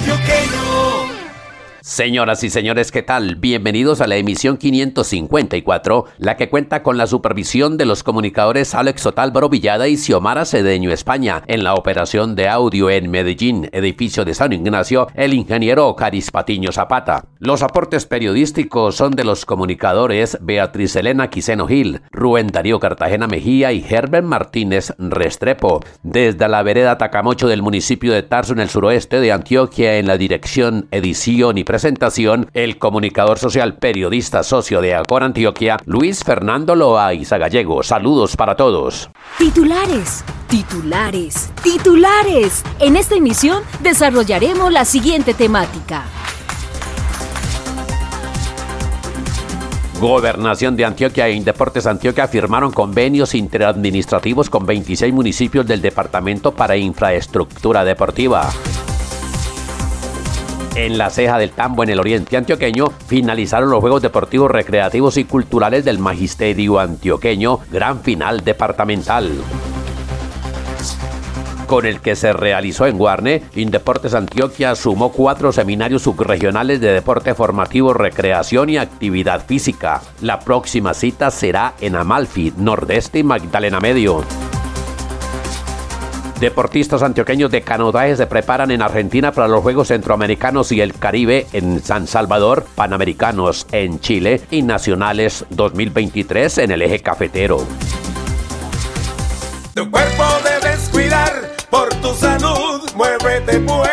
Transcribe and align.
Del 0.00 0.06
deporte 0.06 0.30
antioqueño. 0.30 0.69
Señoras 1.82 2.44
y 2.44 2.50
señores, 2.50 2.92
¿qué 2.92 3.02
tal? 3.02 3.36
Bienvenidos 3.36 4.02
a 4.02 4.06
la 4.06 4.16
emisión 4.16 4.58
554, 4.58 6.04
la 6.18 6.36
que 6.36 6.50
cuenta 6.50 6.82
con 6.82 6.98
la 6.98 7.06
supervisión 7.06 7.78
de 7.78 7.86
los 7.86 8.02
comunicadores 8.02 8.74
Alex 8.74 9.06
Otálvaro 9.06 9.48
Villada 9.48 9.88
y 9.88 9.96
Xiomara 9.96 10.44
Cedeño 10.44 10.92
España. 10.92 11.42
En 11.46 11.64
la 11.64 11.72
operación 11.72 12.34
de 12.34 12.48
audio 12.48 12.90
en 12.90 13.10
Medellín, 13.10 13.70
edificio 13.72 14.26
de 14.26 14.34
San 14.34 14.52
Ignacio, 14.52 15.08
el 15.14 15.32
ingeniero 15.32 15.96
Caris 15.96 16.30
Patiño 16.30 16.70
Zapata. 16.70 17.24
Los 17.38 17.62
aportes 17.62 18.04
periodísticos 18.04 18.96
son 18.96 19.12
de 19.12 19.24
los 19.24 19.46
comunicadores 19.46 20.36
Beatriz 20.42 20.94
Elena 20.96 21.30
Quiseno 21.30 21.66
Gil, 21.66 22.02
Rubén 22.10 22.48
Darío 22.48 22.78
Cartagena 22.78 23.26
Mejía 23.26 23.72
y 23.72 23.82
Herbert 23.88 24.26
Martínez 24.26 24.92
Restrepo. 24.98 25.80
Desde 26.02 26.46
la 26.46 26.62
vereda 26.62 26.98
Tacamocho 26.98 27.48
del 27.48 27.62
municipio 27.62 28.12
de 28.12 28.22
Tarso 28.22 28.52
en 28.52 28.60
el 28.60 28.68
suroeste 28.68 29.18
de 29.20 29.32
Antioquia, 29.32 29.96
en 29.96 30.06
la 30.06 30.18
dirección, 30.18 30.86
edición 30.90 31.56
y 31.56 31.64
presentación 31.70 32.50
el 32.52 32.78
comunicador 32.78 33.38
social, 33.38 33.76
periodista, 33.76 34.42
socio 34.42 34.80
de 34.80 34.96
Acor 34.96 35.22
Antioquia, 35.22 35.76
Luis 35.84 36.24
Fernando 36.24 36.74
Loaiza 36.74 37.38
Gallego. 37.38 37.84
Saludos 37.84 38.34
para 38.34 38.56
todos. 38.56 39.08
Titulares, 39.38 40.24
titulares, 40.48 41.52
titulares. 41.62 42.64
En 42.80 42.96
esta 42.96 43.14
emisión 43.14 43.62
desarrollaremos 43.84 44.72
la 44.72 44.84
siguiente 44.84 45.32
temática. 45.32 46.06
Gobernación 50.00 50.74
de 50.74 50.86
Antioquia 50.86 51.28
e 51.28 51.34
Indeportes 51.34 51.86
Antioquia 51.86 52.26
firmaron 52.26 52.72
convenios 52.72 53.32
interadministrativos 53.32 54.50
con 54.50 54.66
26 54.66 55.14
municipios 55.14 55.64
del 55.68 55.80
departamento 55.80 56.50
para 56.50 56.76
infraestructura 56.76 57.84
deportiva. 57.84 58.50
En 60.74 60.98
la 60.98 61.10
ceja 61.10 61.38
del 61.38 61.50
tambo 61.50 61.82
en 61.82 61.90
el 61.90 62.00
oriente 62.00 62.36
antioqueño 62.36 62.90
finalizaron 63.06 63.70
los 63.70 63.80
Juegos 63.80 64.02
Deportivos 64.02 64.50
Recreativos 64.50 65.16
y 65.16 65.24
Culturales 65.24 65.84
del 65.84 65.98
Magisterio 65.98 66.78
Antioqueño, 66.78 67.60
gran 67.70 68.00
final 68.00 68.44
departamental 68.44 69.30
con 71.70 71.86
el 71.86 72.00
que 72.00 72.16
se 72.16 72.32
realizó 72.32 72.88
en 72.88 72.98
Guarne, 72.98 73.44
Indeportes 73.54 74.14
Antioquia 74.14 74.74
sumó 74.74 75.12
cuatro 75.12 75.52
seminarios 75.52 76.02
subregionales 76.02 76.80
de 76.80 76.92
deporte 76.92 77.32
formativo, 77.32 77.94
recreación 77.94 78.70
y 78.70 78.76
actividad 78.76 79.46
física. 79.46 80.02
La 80.20 80.40
próxima 80.40 80.94
cita 80.94 81.30
será 81.30 81.74
en 81.80 81.94
Amalfi, 81.94 82.52
Nordeste 82.56 83.20
y 83.20 83.22
Magdalena 83.22 83.78
Medio. 83.78 84.24
Deportistas 86.40 87.02
antioqueños 87.02 87.50
de 87.50 87.60
canotaje 87.60 88.16
se 88.16 88.26
preparan 88.26 88.70
en 88.70 88.80
Argentina 88.80 89.30
para 89.30 89.46
los 89.46 89.60
Juegos 89.60 89.88
Centroamericanos 89.88 90.72
y 90.72 90.80
el 90.80 90.94
Caribe 90.94 91.46
en 91.52 91.84
San 91.84 92.06
Salvador, 92.06 92.64
Panamericanos 92.74 93.66
en 93.72 94.00
Chile 94.00 94.40
y 94.50 94.62
Nacionales 94.62 95.44
2023 95.50 96.56
en 96.58 96.70
el 96.70 96.80
eje 96.80 97.00
cafetero. 97.00 97.66
Tu 99.74 99.90
cuerpo 99.90 100.24
debes 100.42 100.88
cuidar 100.88 101.30
por 101.68 101.90
tu 101.96 102.14
salud, 102.14 102.90
muévete 102.96 103.60
pues. 103.60 103.90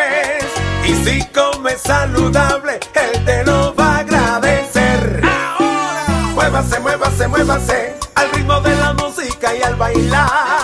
Y 0.87 0.93
si 1.03 1.25
comes 1.33 1.81
saludable, 1.81 2.79
él 2.95 3.25
te 3.25 3.43
lo 3.43 3.75
va 3.75 3.97
a 3.97 3.99
agradecer. 3.99 5.21
Ahora, 5.21 6.31
muévase, 6.33 6.79
muévase, 6.79 7.27
muévase 7.27 7.95
al 8.15 8.31
ritmo 8.31 8.61
de 8.61 8.73
la 8.73 8.93
música 8.93 9.53
y 9.53 9.61
al 9.63 9.75
bailar 9.75 10.56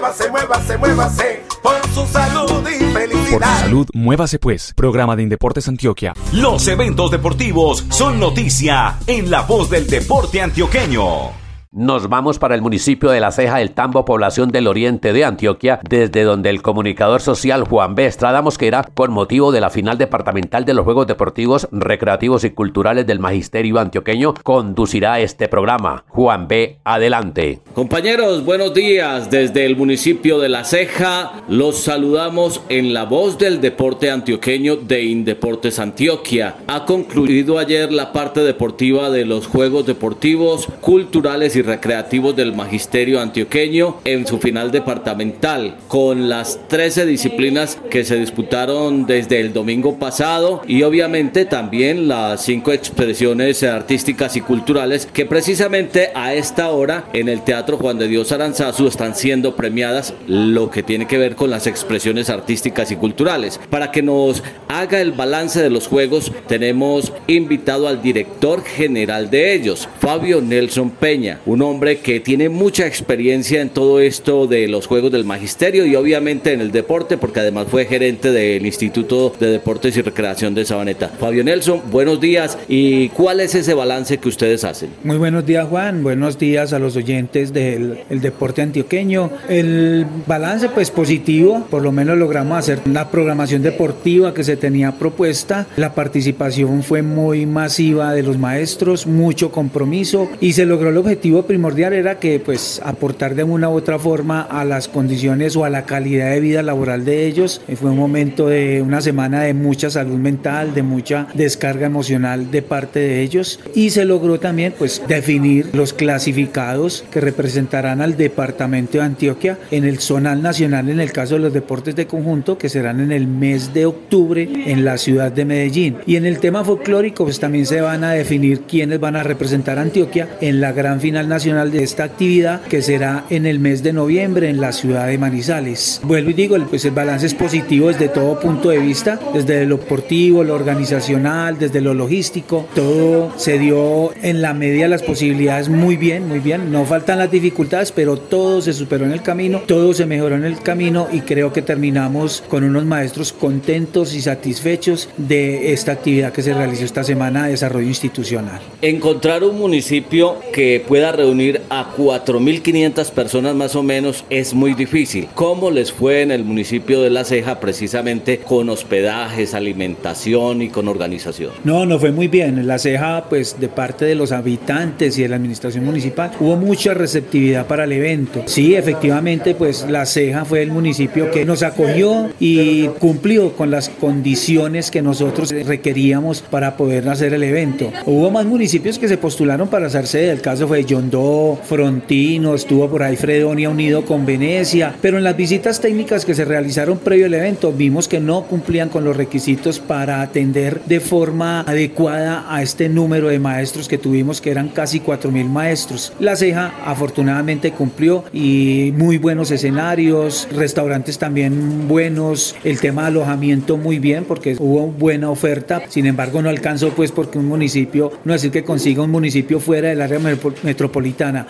muévase, 0.00 0.30
muévase, 0.30 0.78
muévase 0.78 1.42
por 1.62 1.74
su 1.92 2.06
salud 2.06 2.66
y 2.68 2.84
felicidad. 2.92 3.38
Por 3.38 3.44
su 3.44 3.60
salud, 3.60 3.86
muévase 3.92 4.38
pues. 4.38 4.72
Programa 4.74 5.14
de 5.14 5.24
Indeportes 5.24 5.68
Antioquia. 5.68 6.14
Los 6.32 6.66
eventos 6.68 7.10
deportivos 7.10 7.84
son 7.90 8.18
noticia 8.18 8.98
en 9.06 9.30
la 9.30 9.42
voz 9.42 9.68
del 9.68 9.86
deporte 9.86 10.40
antioqueño. 10.40 11.39
Nos 11.72 12.08
vamos 12.08 12.40
para 12.40 12.56
el 12.56 12.62
municipio 12.62 13.10
de 13.10 13.20
La 13.20 13.30
Ceja 13.30 13.58
del 13.58 13.70
Tambo, 13.70 14.04
población 14.04 14.48
del 14.48 14.66
oriente 14.66 15.12
de 15.12 15.24
Antioquia, 15.24 15.78
desde 15.88 16.24
donde 16.24 16.50
el 16.50 16.62
comunicador 16.62 17.20
social 17.20 17.62
Juan 17.62 17.94
B. 17.94 18.06
Estrada 18.06 18.42
Mosquera, 18.42 18.90
con 18.92 19.12
motivo 19.12 19.52
de 19.52 19.60
la 19.60 19.70
final 19.70 19.96
departamental 19.96 20.64
de 20.64 20.74
los 20.74 20.82
Juegos 20.84 21.06
Deportivos, 21.06 21.68
Recreativos 21.70 22.42
y 22.42 22.50
Culturales 22.50 23.06
del 23.06 23.20
Magisterio 23.20 23.78
Antioqueño, 23.78 24.34
conducirá 24.42 25.20
este 25.20 25.46
programa. 25.46 26.02
Juan 26.08 26.48
B. 26.48 26.80
Adelante. 26.82 27.60
Compañeros, 27.72 28.44
buenos 28.44 28.74
días. 28.74 29.30
Desde 29.30 29.64
el 29.64 29.76
municipio 29.76 30.40
de 30.40 30.48
La 30.48 30.64
Ceja, 30.64 31.44
los 31.46 31.78
saludamos 31.78 32.62
en 32.68 32.92
la 32.92 33.04
voz 33.04 33.38
del 33.38 33.60
deporte 33.60 34.10
antioqueño 34.10 34.74
de 34.74 35.04
Indeportes 35.04 35.78
Antioquia. 35.78 36.56
Ha 36.66 36.84
concluido 36.84 37.60
ayer 37.60 37.92
la 37.92 38.12
parte 38.12 38.40
deportiva 38.40 39.08
de 39.08 39.24
los 39.24 39.46
Juegos 39.46 39.86
Deportivos, 39.86 40.66
Culturales 40.80 41.54
y 41.54 41.59
recreativos 41.62 42.36
del 42.36 42.54
Magisterio 42.54 43.20
Antioqueño 43.20 43.98
en 44.04 44.26
su 44.26 44.38
final 44.38 44.70
departamental, 44.70 45.76
con 45.88 46.28
las 46.28 46.60
13 46.68 47.06
disciplinas 47.06 47.78
que 47.90 48.04
se 48.04 48.16
disputaron 48.16 49.06
desde 49.06 49.40
el 49.40 49.52
domingo 49.52 49.98
pasado 49.98 50.62
y 50.66 50.82
obviamente 50.82 51.44
también 51.44 52.08
las 52.08 52.42
cinco 52.42 52.72
expresiones 52.72 53.62
artísticas 53.62 54.36
y 54.36 54.40
culturales 54.40 55.06
que 55.06 55.26
precisamente 55.26 56.10
a 56.14 56.34
esta 56.34 56.70
hora 56.70 57.04
en 57.12 57.28
el 57.28 57.42
Teatro 57.42 57.76
Juan 57.76 57.98
de 57.98 58.08
Dios 58.08 58.32
Aranzazu 58.32 58.86
están 58.86 59.14
siendo 59.14 59.56
premiadas 59.56 60.14
lo 60.26 60.70
que 60.70 60.82
tiene 60.82 61.06
que 61.06 61.18
ver 61.18 61.36
con 61.36 61.50
las 61.50 61.66
expresiones 61.66 62.30
artísticas 62.30 62.90
y 62.90 62.96
culturales. 62.96 63.60
Para 63.70 63.90
que 63.90 64.02
nos 64.02 64.42
haga 64.68 65.00
el 65.00 65.12
balance 65.12 65.62
de 65.62 65.70
los 65.70 65.88
juegos 65.88 66.32
tenemos 66.48 67.12
invitado 67.26 67.88
al 67.88 68.02
director 68.02 68.64
general 68.64 69.30
de 69.30 69.54
ellos, 69.54 69.88
Fabio 70.00 70.40
Nelson 70.40 70.90
Peña, 70.90 71.40
un 71.50 71.62
hombre 71.62 71.98
que 71.98 72.20
tiene 72.20 72.48
mucha 72.48 72.86
experiencia 72.86 73.60
en 73.60 73.70
todo 73.70 73.98
esto 73.98 74.46
de 74.46 74.68
los 74.68 74.86
Juegos 74.86 75.10
del 75.10 75.24
Magisterio 75.24 75.84
y 75.84 75.96
obviamente 75.96 76.52
en 76.52 76.60
el 76.60 76.70
deporte, 76.70 77.18
porque 77.18 77.40
además 77.40 77.66
fue 77.68 77.86
gerente 77.86 78.30
del 78.30 78.64
Instituto 78.64 79.34
de 79.40 79.50
Deportes 79.50 79.96
y 79.96 80.02
Recreación 80.02 80.54
de 80.54 80.64
Sabaneta. 80.64 81.08
Fabio 81.08 81.42
Nelson, 81.42 81.82
buenos 81.90 82.20
días. 82.20 82.56
¿Y 82.68 83.08
cuál 83.08 83.40
es 83.40 83.56
ese 83.56 83.74
balance 83.74 84.18
que 84.18 84.28
ustedes 84.28 84.62
hacen? 84.62 84.90
Muy 85.02 85.16
buenos 85.16 85.44
días, 85.44 85.66
Juan. 85.66 86.04
Buenos 86.04 86.38
días 86.38 86.72
a 86.72 86.78
los 86.78 86.94
oyentes 86.94 87.52
del 87.52 87.98
deporte 88.08 88.62
antioqueño. 88.62 89.32
El 89.48 90.06
balance, 90.28 90.68
pues 90.68 90.92
positivo, 90.92 91.66
por 91.68 91.82
lo 91.82 91.90
menos 91.90 92.16
logramos 92.16 92.58
hacer 92.58 92.78
una 92.86 93.10
programación 93.10 93.62
deportiva 93.62 94.32
que 94.34 94.44
se 94.44 94.56
tenía 94.56 94.92
propuesta. 94.92 95.66
La 95.76 95.96
participación 95.96 96.84
fue 96.84 97.02
muy 97.02 97.44
masiva 97.44 98.14
de 98.14 98.22
los 98.22 98.38
maestros, 98.38 99.08
mucho 99.08 99.50
compromiso 99.50 100.28
y 100.40 100.52
se 100.52 100.64
logró 100.64 100.90
el 100.90 100.96
objetivo 100.96 101.39
primordial 101.46 101.92
era 101.92 102.18
que 102.18 102.40
pues 102.40 102.80
aportar 102.84 103.34
de 103.34 103.44
una 103.44 103.68
u 103.68 103.72
otra 103.72 103.98
forma 103.98 104.42
a 104.42 104.64
las 104.64 104.88
condiciones 104.88 105.56
o 105.56 105.64
a 105.64 105.70
la 105.70 105.84
calidad 105.84 106.30
de 106.30 106.40
vida 106.40 106.62
laboral 106.62 107.04
de 107.04 107.26
ellos. 107.26 107.62
Eh, 107.68 107.76
fue 107.76 107.90
un 107.90 107.98
momento 107.98 108.48
de 108.48 108.82
una 108.82 109.00
semana 109.00 109.42
de 109.42 109.54
mucha 109.54 109.90
salud 109.90 110.18
mental, 110.18 110.74
de 110.74 110.82
mucha 110.82 111.28
descarga 111.34 111.86
emocional 111.86 112.50
de 112.50 112.62
parte 112.62 113.00
de 113.00 113.22
ellos 113.22 113.60
y 113.74 113.90
se 113.90 114.04
logró 114.04 114.38
también 114.38 114.74
pues 114.78 115.02
definir 115.08 115.70
los 115.72 115.92
clasificados 115.92 117.04
que 117.10 117.20
representarán 117.20 118.00
al 118.00 118.16
departamento 118.16 118.98
de 118.98 119.04
Antioquia 119.04 119.58
en 119.70 119.84
el 119.84 119.98
zonal 119.98 120.42
nacional 120.42 120.88
en 120.88 121.00
el 121.00 121.12
caso 121.12 121.34
de 121.34 121.40
los 121.40 121.52
deportes 121.52 121.96
de 121.96 122.06
conjunto 122.06 122.58
que 122.58 122.68
serán 122.68 123.00
en 123.00 123.12
el 123.12 123.26
mes 123.26 123.72
de 123.72 123.86
octubre 123.86 124.48
en 124.66 124.84
la 124.84 124.98
ciudad 124.98 125.32
de 125.32 125.44
Medellín. 125.44 125.96
Y 126.06 126.16
en 126.16 126.26
el 126.26 126.38
tema 126.38 126.64
folclórico 126.64 127.24
pues 127.24 127.40
también 127.40 127.66
se 127.66 127.80
van 127.80 128.04
a 128.04 128.12
definir 128.12 128.62
quiénes 128.62 129.00
van 129.00 129.16
a 129.16 129.22
representar 129.22 129.78
a 129.78 129.82
Antioquia 129.82 130.28
en 130.40 130.60
la 130.60 130.72
gran 130.72 131.00
final 131.00 131.28
nacional 131.30 131.70
de 131.70 131.82
esta 131.82 132.04
actividad 132.04 132.62
que 132.62 132.82
será 132.82 133.24
en 133.30 133.46
el 133.46 133.58
mes 133.58 133.82
de 133.82 133.94
noviembre 133.94 134.50
en 134.50 134.60
la 134.60 134.72
ciudad 134.72 135.06
de 135.06 135.16
Manizales. 135.16 136.00
Vuelvo 136.04 136.30
y 136.30 136.34
digo, 136.34 136.56
pues 136.68 136.84
el 136.84 136.90
balance 136.90 137.26
es 137.26 137.34
positivo 137.34 137.88
desde 137.88 138.08
todo 138.08 138.38
punto 138.38 138.68
de 138.68 138.78
vista, 138.78 139.18
desde 139.32 139.64
lo 139.64 139.78
deportivo, 139.78 140.44
lo 140.44 140.54
organizacional, 140.54 141.58
desde 141.58 141.80
lo 141.80 141.94
logístico, 141.94 142.66
todo 142.74 143.32
se 143.36 143.58
dio 143.58 144.12
en 144.22 144.42
la 144.42 144.54
medida 144.54 144.82
de 144.82 144.88
las 144.90 145.02
posibilidades 145.02 145.68
muy 145.68 145.96
bien, 145.96 146.28
muy 146.28 146.40
bien, 146.40 146.70
no 146.70 146.84
faltan 146.84 147.18
las 147.18 147.30
dificultades, 147.30 147.92
pero 147.92 148.16
todo 148.16 148.60
se 148.60 148.72
superó 148.72 149.04
en 149.04 149.12
el 149.12 149.22
camino, 149.22 149.62
todo 149.66 149.94
se 149.94 150.06
mejoró 150.06 150.36
en 150.36 150.44
el 150.44 150.60
camino 150.60 151.08
y 151.12 151.20
creo 151.20 151.52
que 151.52 151.62
terminamos 151.62 152.42
con 152.48 152.64
unos 152.64 152.84
maestros 152.84 153.32
contentos 153.32 154.14
y 154.14 154.20
satisfechos 154.20 155.08
de 155.16 155.72
esta 155.72 155.92
actividad 155.92 156.32
que 156.32 156.42
se 156.42 156.54
realizó 156.54 156.84
esta 156.84 157.04
semana 157.04 157.44
de 157.44 157.52
desarrollo 157.52 157.88
institucional. 157.88 158.60
Encontrar 158.82 159.44
un 159.44 159.58
municipio 159.58 160.36
que 160.52 160.84
pueda 160.86 161.12
reunir 161.20 161.60
a 161.68 161.94
4.500 161.94 163.10
personas 163.10 163.54
más 163.54 163.76
o 163.76 163.82
menos 163.82 164.24
es 164.30 164.54
muy 164.54 164.72
difícil. 164.72 165.28
¿Cómo 165.34 165.70
les 165.70 165.92
fue 165.92 166.22
en 166.22 166.30
el 166.30 166.44
municipio 166.44 167.02
de 167.02 167.10
La 167.10 167.24
Ceja 167.24 167.60
precisamente 167.60 168.38
con 168.38 168.70
hospedajes, 168.70 169.52
alimentación 169.52 170.62
y 170.62 170.68
con 170.70 170.88
organización? 170.88 171.52
No, 171.62 171.84
no 171.84 171.98
fue 171.98 172.10
muy 172.10 172.28
bien. 172.28 172.58
En 172.58 172.66
La 172.66 172.78
Ceja, 172.78 173.26
pues 173.28 173.60
de 173.60 173.68
parte 173.68 174.06
de 174.06 174.14
los 174.14 174.32
habitantes 174.32 175.18
y 175.18 175.22
de 175.22 175.28
la 175.28 175.36
administración 175.36 175.84
municipal, 175.84 176.32
hubo 176.40 176.56
mucha 176.56 176.94
receptividad 176.94 177.66
para 177.66 177.84
el 177.84 177.92
evento. 177.92 178.42
Sí, 178.46 178.74
efectivamente, 178.74 179.54
pues 179.54 179.86
La 179.88 180.06
Ceja 180.06 180.46
fue 180.46 180.62
el 180.62 180.70
municipio 180.70 181.30
que 181.30 181.44
nos 181.44 181.62
acogió 181.62 182.30
y 182.40 182.86
cumplió 182.98 183.52
con 183.52 183.70
las 183.70 183.90
condiciones 183.90 184.90
que 184.90 185.02
nosotros 185.02 185.50
requeríamos 185.66 186.40
para 186.40 186.78
poder 186.78 187.06
hacer 187.08 187.34
el 187.34 187.42
evento. 187.42 187.92
Hubo 188.06 188.30
más 188.30 188.46
municipios 188.46 188.98
que 188.98 189.08
se 189.08 189.18
postularon 189.18 189.68
para 189.68 189.86
hacer 189.86 190.06
sede. 190.06 190.30
El 190.30 190.40
caso 190.40 190.66
fue 190.66 190.78
Frontino, 191.10 192.54
estuvo 192.54 192.88
por 192.88 193.02
ahí 193.02 193.16
Fredonia 193.16 193.68
unido 193.68 194.04
con 194.04 194.24
Venecia, 194.24 194.94
pero 195.02 195.18
en 195.18 195.24
las 195.24 195.36
visitas 195.36 195.80
técnicas 195.80 196.24
que 196.24 196.36
se 196.36 196.44
realizaron 196.44 196.98
previo 196.98 197.26
al 197.26 197.34
evento 197.34 197.72
vimos 197.72 198.06
que 198.06 198.20
no 198.20 198.44
cumplían 198.44 198.90
con 198.90 199.04
los 199.04 199.16
requisitos 199.16 199.80
para 199.80 200.22
atender 200.22 200.82
de 200.84 201.00
forma 201.00 201.62
adecuada 201.62 202.46
a 202.48 202.62
este 202.62 202.88
número 202.88 203.28
de 203.28 203.40
maestros 203.40 203.88
que 203.88 203.98
tuvimos, 203.98 204.40
que 204.40 204.52
eran 204.52 204.68
casi 204.68 205.00
4.000 205.00 205.48
maestros. 205.48 206.12
La 206.20 206.36
ceja 206.36 206.74
afortunadamente 206.84 207.72
cumplió 207.72 208.24
y 208.32 208.92
muy 208.96 209.18
buenos 209.18 209.50
escenarios, 209.50 210.46
restaurantes 210.54 211.18
también 211.18 211.88
buenos, 211.88 212.54
el 212.62 212.78
tema 212.78 213.02
de 213.02 213.08
alojamiento 213.08 213.76
muy 213.76 213.98
bien 213.98 214.24
porque 214.24 214.54
hubo 214.60 214.86
buena 214.86 215.28
oferta, 215.28 215.82
sin 215.88 216.06
embargo 216.06 216.40
no 216.40 216.50
alcanzó 216.50 216.90
pues 216.90 217.10
porque 217.10 217.38
un 217.38 217.46
municipio, 217.46 218.12
no 218.24 218.32
decir 218.32 218.52
que 218.52 218.62
consiga 218.62 219.02
un 219.02 219.10
municipio 219.10 219.58
fuera 219.58 219.88
del 219.88 220.02
área 220.02 220.20
metropolitana 220.62 220.99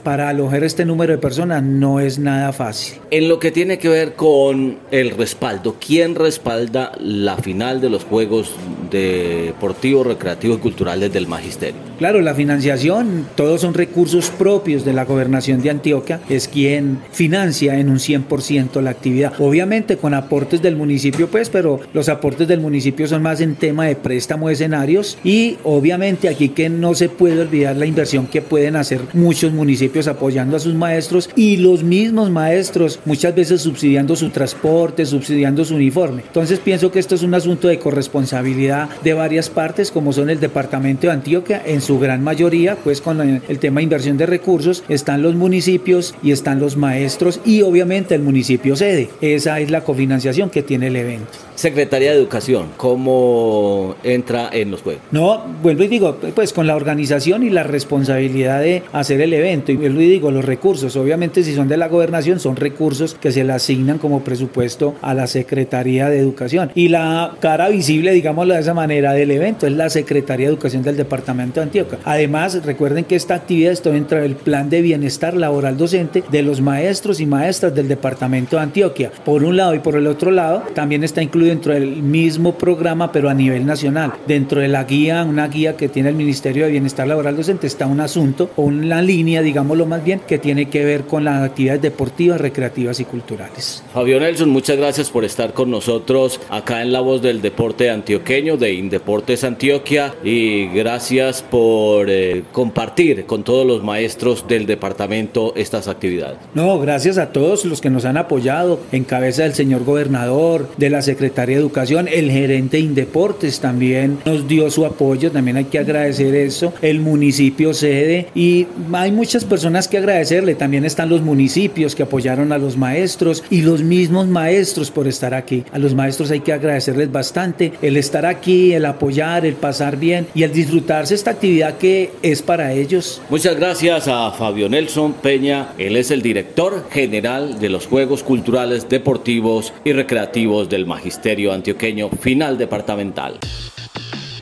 para 0.05 0.29
alojar 0.29 0.63
este 0.63 0.85
número 0.85 1.13
de 1.13 1.19
personas 1.19 1.63
no 1.63 1.99
es 1.99 2.19
nada 2.19 2.53
fácil. 2.53 2.99
En 3.11 3.29
lo 3.29 3.39
que 3.41 3.51
tiene 3.51 3.79
que 3.79 3.89
ver 3.89 4.15
con 4.15 4.79
el 4.91 5.11
respaldo, 5.11 5.77
¿quién 5.85 6.15
respalda 6.15 6.93
la 7.01 7.37
final 7.37 7.81
de 7.81 7.91
los 7.91 8.05
Juegos 8.05 8.55
Deportivos, 8.91 10.07
Recreativos 10.07 10.59
y 10.59 10.61
Culturales 10.61 11.13
del 11.13 11.27
Magisterio? 11.27 11.81
Claro, 11.99 12.21
la 12.21 12.35
financiación, 12.35 13.27
todos 13.35 13.61
son 13.61 13.75
recursos 13.75 14.31
propios 14.31 14.85
de 14.85 14.93
la 14.93 15.05
gobernación 15.05 15.61
de 15.63 15.71
Antioquia, 15.71 16.21
es 16.29 16.49
quien 16.49 16.99
financia 17.13 17.79
en 17.79 17.91
un 17.91 17.99
100% 17.99 18.81
la 18.81 18.91
actividad. 18.91 19.33
Obviamente 19.39 19.97
con 19.97 20.15
aportes 20.15 20.63
del 20.63 20.77
municipio, 20.77 21.29
pues, 21.29 21.51
pero 21.51 21.81
los 21.93 22.09
aportes 22.09 22.49
del 22.49 22.61
municipio 22.61 23.07
son 23.07 23.23
más 23.23 23.41
en 23.41 23.57
tema 23.57 23.87
de 23.87 23.97
préstamo 23.97 24.49
de 24.49 24.55
escenarios 24.55 25.19
y 25.25 25.59
obviamente 25.65 26.29
aquí 26.29 26.51
que 26.51 26.69
no 26.69 26.95
se 26.95 27.09
puede 27.09 27.41
olvidar 27.41 27.77
la 27.77 27.87
inversión 27.87 28.27
que 28.27 28.43
pueden 28.43 28.77
hacer 28.77 29.01
muchos 29.13 29.40
municipios 29.49 30.07
apoyando 30.07 30.57
a 30.57 30.61
sus 30.61 30.75
maestros 30.75 31.31
y 31.35 31.57
los 31.57 31.83
mismos 31.83 32.31
maestros 32.31 33.01
muchas 33.05 33.35
veces 33.35 33.63
subsidiando 33.63 34.17
su 34.17 34.31
transporte, 34.31 35.07
subsidiando 35.07 35.65
su 35.65 35.77
uniforme. 35.77 36.23
Entonces 36.27 36.59
pienso 36.59 36.93
que 36.93 36.99
esto 36.99 37.15
es 37.15 37.23
un 37.23 37.35
asunto 37.35 37.69
de 37.69 37.79
corresponsabilidad 37.79 38.89
de 39.03 39.15
varias 39.15 39.49
partes 39.49 39.91
como 39.91 40.13
son 40.13 40.31
el 40.31 40.41
departamento 40.41 41.07
de 41.07 41.15
Antioquia 41.15 41.63
en 41.65 41.81
su 41.81 41.99
gran 41.99 42.23
mayoría, 42.23 42.77
pues 42.77 43.01
con 43.01 43.21
el 43.21 43.59
tema 43.59 43.79
de 43.79 43.85
inversión 43.85 44.17
de 44.17 44.27
recursos 44.27 44.85
están 44.89 45.23
los 45.23 45.35
municipios 45.35 46.15
y 46.23 46.33
están 46.33 46.61
los 46.61 46.77
maestros 46.77 47.41
y 47.45 47.63
obviamente 47.63 48.15
el 48.15 48.23
municipio 48.23 48.77
sede. 48.77 49.11
Esa 49.21 49.61
es 49.61 49.71
la 49.71 49.83
cofinanciación 49.83 50.51
que 50.51 50.63
tiene 50.63 50.89
el 50.89 50.97
evento. 50.97 51.50
Secretaría 51.61 52.13
de 52.13 52.17
Educación, 52.17 52.69
¿cómo 52.79 53.95
entra 54.03 54.49
en 54.51 54.71
los 54.71 54.81
juegos? 54.81 55.03
No, 55.11 55.45
vuelvo 55.63 55.85
y 55.85 55.89
digo, 55.89 56.17
pues 56.35 56.55
con 56.55 56.67
la 56.67 56.75
organización 56.75 57.43
y 57.43 57.51
la 57.51 57.65
responsabilidad 57.65 58.63
de 58.63 58.83
hacer 58.95 59.21
el 59.21 59.35
evento. 59.35 59.71
Y 59.71 59.77
vuelvo 59.77 60.01
y 60.01 60.09
digo, 60.09 60.31
los 60.31 60.43
recursos, 60.43 60.97
obviamente 60.97 61.45
si 61.45 61.55
son 61.55 61.69
de 61.69 61.77
la 61.77 61.89
gobernación, 61.89 62.41
son 62.41 62.57
recursos 62.57 63.13
que 63.13 63.31
se 63.31 63.45
le 63.45 63.53
asignan 63.53 63.99
como 63.99 64.21
presupuesto 64.25 64.95
a 65.03 65.13
la 65.13 65.27
Secretaría 65.27 66.09
de 66.09 66.19
Educación. 66.19 66.73
Y 66.75 66.89
la 66.89 67.35
cara 67.41 67.69
visible, 67.69 68.13
digámoslo 68.13 68.55
de 68.55 68.61
esa 68.61 68.73
manera, 68.73 69.13
del 69.13 69.31
evento 69.31 69.67
es 69.67 69.75
la 69.75 69.91
Secretaría 69.91 70.47
de 70.47 70.55
Educación 70.55 70.83
del 70.83 70.97
Departamento 70.97 71.61
de 71.61 71.65
Antioquia. 71.65 71.99
Además, 72.07 72.65
recuerden 72.65 73.05
que 73.05 73.17
esta 73.17 73.35
actividad 73.35 73.73
está 73.73 73.91
dentro 73.91 74.23
del 74.23 74.35
plan 74.35 74.71
de 74.71 74.81
bienestar 74.81 75.35
laboral 75.35 75.77
docente 75.77 76.25
de 76.31 76.43
los 76.43 76.63
maestros 76.63 77.21
y 77.21 77.27
maestras 77.27 77.75
del 77.75 77.87
Departamento 77.87 78.57
de 78.57 78.63
Antioquia. 78.63 79.13
Por 79.27 79.45
un 79.45 79.59
lado 79.59 79.75
y 79.75 79.81
por 79.81 79.97
el 79.97 80.07
otro 80.07 80.31
lado, 80.31 80.63
también 80.75 81.05
está 81.05 81.23
incluido 81.23 81.50
dentro 81.51 81.75
del 81.75 82.03
mismo 82.03 82.55
programa, 82.55 83.13
pero 83.13 83.29
a 83.29 83.35
nivel 83.35 83.67
nacional. 83.67 84.13
Dentro 84.27 84.61
de 84.61 84.69
la 84.69 84.85
guía, 84.85 85.25
una 85.25 85.49
guía 85.49 85.77
que 85.77 85.89
tiene 85.89 86.09
el 86.09 86.15
Ministerio 86.15 86.65
de 86.65 86.73
Bienestar 86.73 87.07
Laboral 87.07 87.37
Docente, 87.37 87.67
está 87.67 87.87
un 87.87 88.01
asunto 88.01 88.51
o 88.57 88.63
una 88.63 89.03
línea, 89.03 89.43
digámoslo 89.43 89.87
más 89.87 90.03
bien, 90.03 90.21
que 90.27 90.39
tiene 90.39 90.69
que 90.69 90.85
ver 90.85 91.03
con 91.03 91.25
las 91.25 91.43
actividades 91.43 91.83
deportivas, 91.83 92.41
recreativas 92.41 93.01
y 93.01 93.05
culturales. 93.05 93.83
Fabio 93.93 94.21
Nelson, 94.21 94.51
muchas 94.51 94.77
gracias 94.77 95.11
por 95.11 95.25
estar 95.25 95.53
con 95.53 95.71
nosotros 95.71 96.41
acá 96.49 96.83
en 96.83 96.93
La 96.93 97.01
Voz 97.01 97.23
del 97.23 97.43
Deporte 97.43 97.91
Antioqueño 97.91 98.57
de 98.57 98.73
Indeportes 98.73 99.45
Antioquia 99.45 100.15
y 100.25 100.67
gracias 100.69 101.43
por 101.43 102.09
eh, 102.09 102.45
compartir 102.53 103.27
con 103.27 103.43
todos 103.43 103.67
los 103.67 103.83
maestros 103.83 104.47
del 104.47 104.67
departamento 104.67 105.53
estas 105.57 105.89
actividades. 105.89 106.39
No, 106.55 106.79
gracias 106.79 107.19
a 107.19 107.33
todos 107.33 107.65
los 107.65 107.81
que 107.81 107.91
nos 107.91 108.05
han 108.05 108.17
apoyado, 108.17 108.81
en 108.93 109.05
cabeza 109.05 109.43
del 109.43 109.55
señor 109.55 109.85
gobernador, 109.85 110.69
de 110.77 110.91
la 110.91 111.03
Secretaría 111.41 111.57
de 111.57 111.63
Educación, 111.63 112.09
el 112.09 112.31
gerente 112.31 112.77
de 112.77 112.83
Indeportes 112.83 113.61
también 113.61 114.19
nos 114.27 114.47
dio 114.47 114.71
su 114.71 114.85
apoyo, 114.85 115.31
también 115.31 115.57
hay 115.57 115.65
que 115.65 115.79
agradecer 115.79 116.35
eso, 116.35 116.75
el 116.83 117.01
municipio 117.01 117.73
sede 117.73 118.27
y 118.35 118.67
hay 118.93 119.11
muchas 119.11 119.47
personas 119.47 119.89
que 119.89 119.97
agradecerle, 119.97 120.55
también 120.55 120.85
están 120.85 121.09
los 121.09 121.23
municipios 121.23 121.95
que 121.95 122.03
apoyaron 122.03 122.53
a 122.53 122.59
los 122.59 122.77
maestros 122.77 123.43
y 123.49 123.63
los 123.63 123.83
mismos 123.83 124.27
maestros 124.27 124.91
por 124.91 125.09
estar 125.09 125.33
aquí. 125.33 125.65
A 125.73 125.79
los 125.79 125.95
maestros 125.95 126.31
hay 126.31 126.41
que 126.41 126.53
agradecerles 126.53 127.11
bastante 127.11 127.73
el 127.81 127.97
estar 127.97 128.27
aquí, 128.27 128.75
el 128.75 128.85
apoyar, 128.85 129.47
el 129.47 129.55
pasar 129.55 129.97
bien 129.97 130.27
y 130.35 130.43
el 130.43 130.53
disfrutarse 130.53 131.15
esta 131.15 131.31
actividad 131.31 131.79
que 131.79 132.11
es 132.21 132.43
para 132.43 132.75
ellos. 132.75 133.23
Muchas 133.31 133.57
gracias 133.57 134.09
a 134.09 134.31
Fabio 134.33 134.69
Nelson 134.69 135.15
Peña, 135.15 135.73
él 135.79 135.97
es 135.97 136.11
el 136.11 136.21
director 136.21 136.85
general 136.91 137.59
de 137.59 137.71
los 137.71 137.87
Juegos 137.87 138.23
Culturales, 138.23 138.91
Deportivos 138.91 139.73
y 139.87 139.93
Recreativos 139.95 140.69
del 140.69 140.85
Magisterio 140.85 141.30
Antioqueño 141.53 142.11
Final 142.11 142.59
Departamental. 142.59 143.39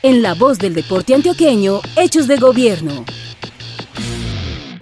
En 0.01 0.21
la 0.21 0.33
voz 0.33 0.57
del 0.59 0.73
deporte 0.73 1.13
antioqueño, 1.13 1.81
Hechos 1.95 2.27
de 2.27 2.37
Gobierno 2.37 3.05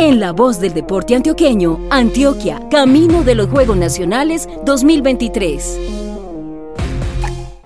En 0.00 0.18
la 0.18 0.32
voz 0.32 0.58
del 0.58 0.72
deporte 0.72 1.14
antioqueño, 1.14 1.78
Antioquia, 1.90 2.58
Camino 2.70 3.22
de 3.22 3.34
los 3.34 3.48
Juegos 3.48 3.76
Nacionales 3.76 4.48
2023. 4.64 5.78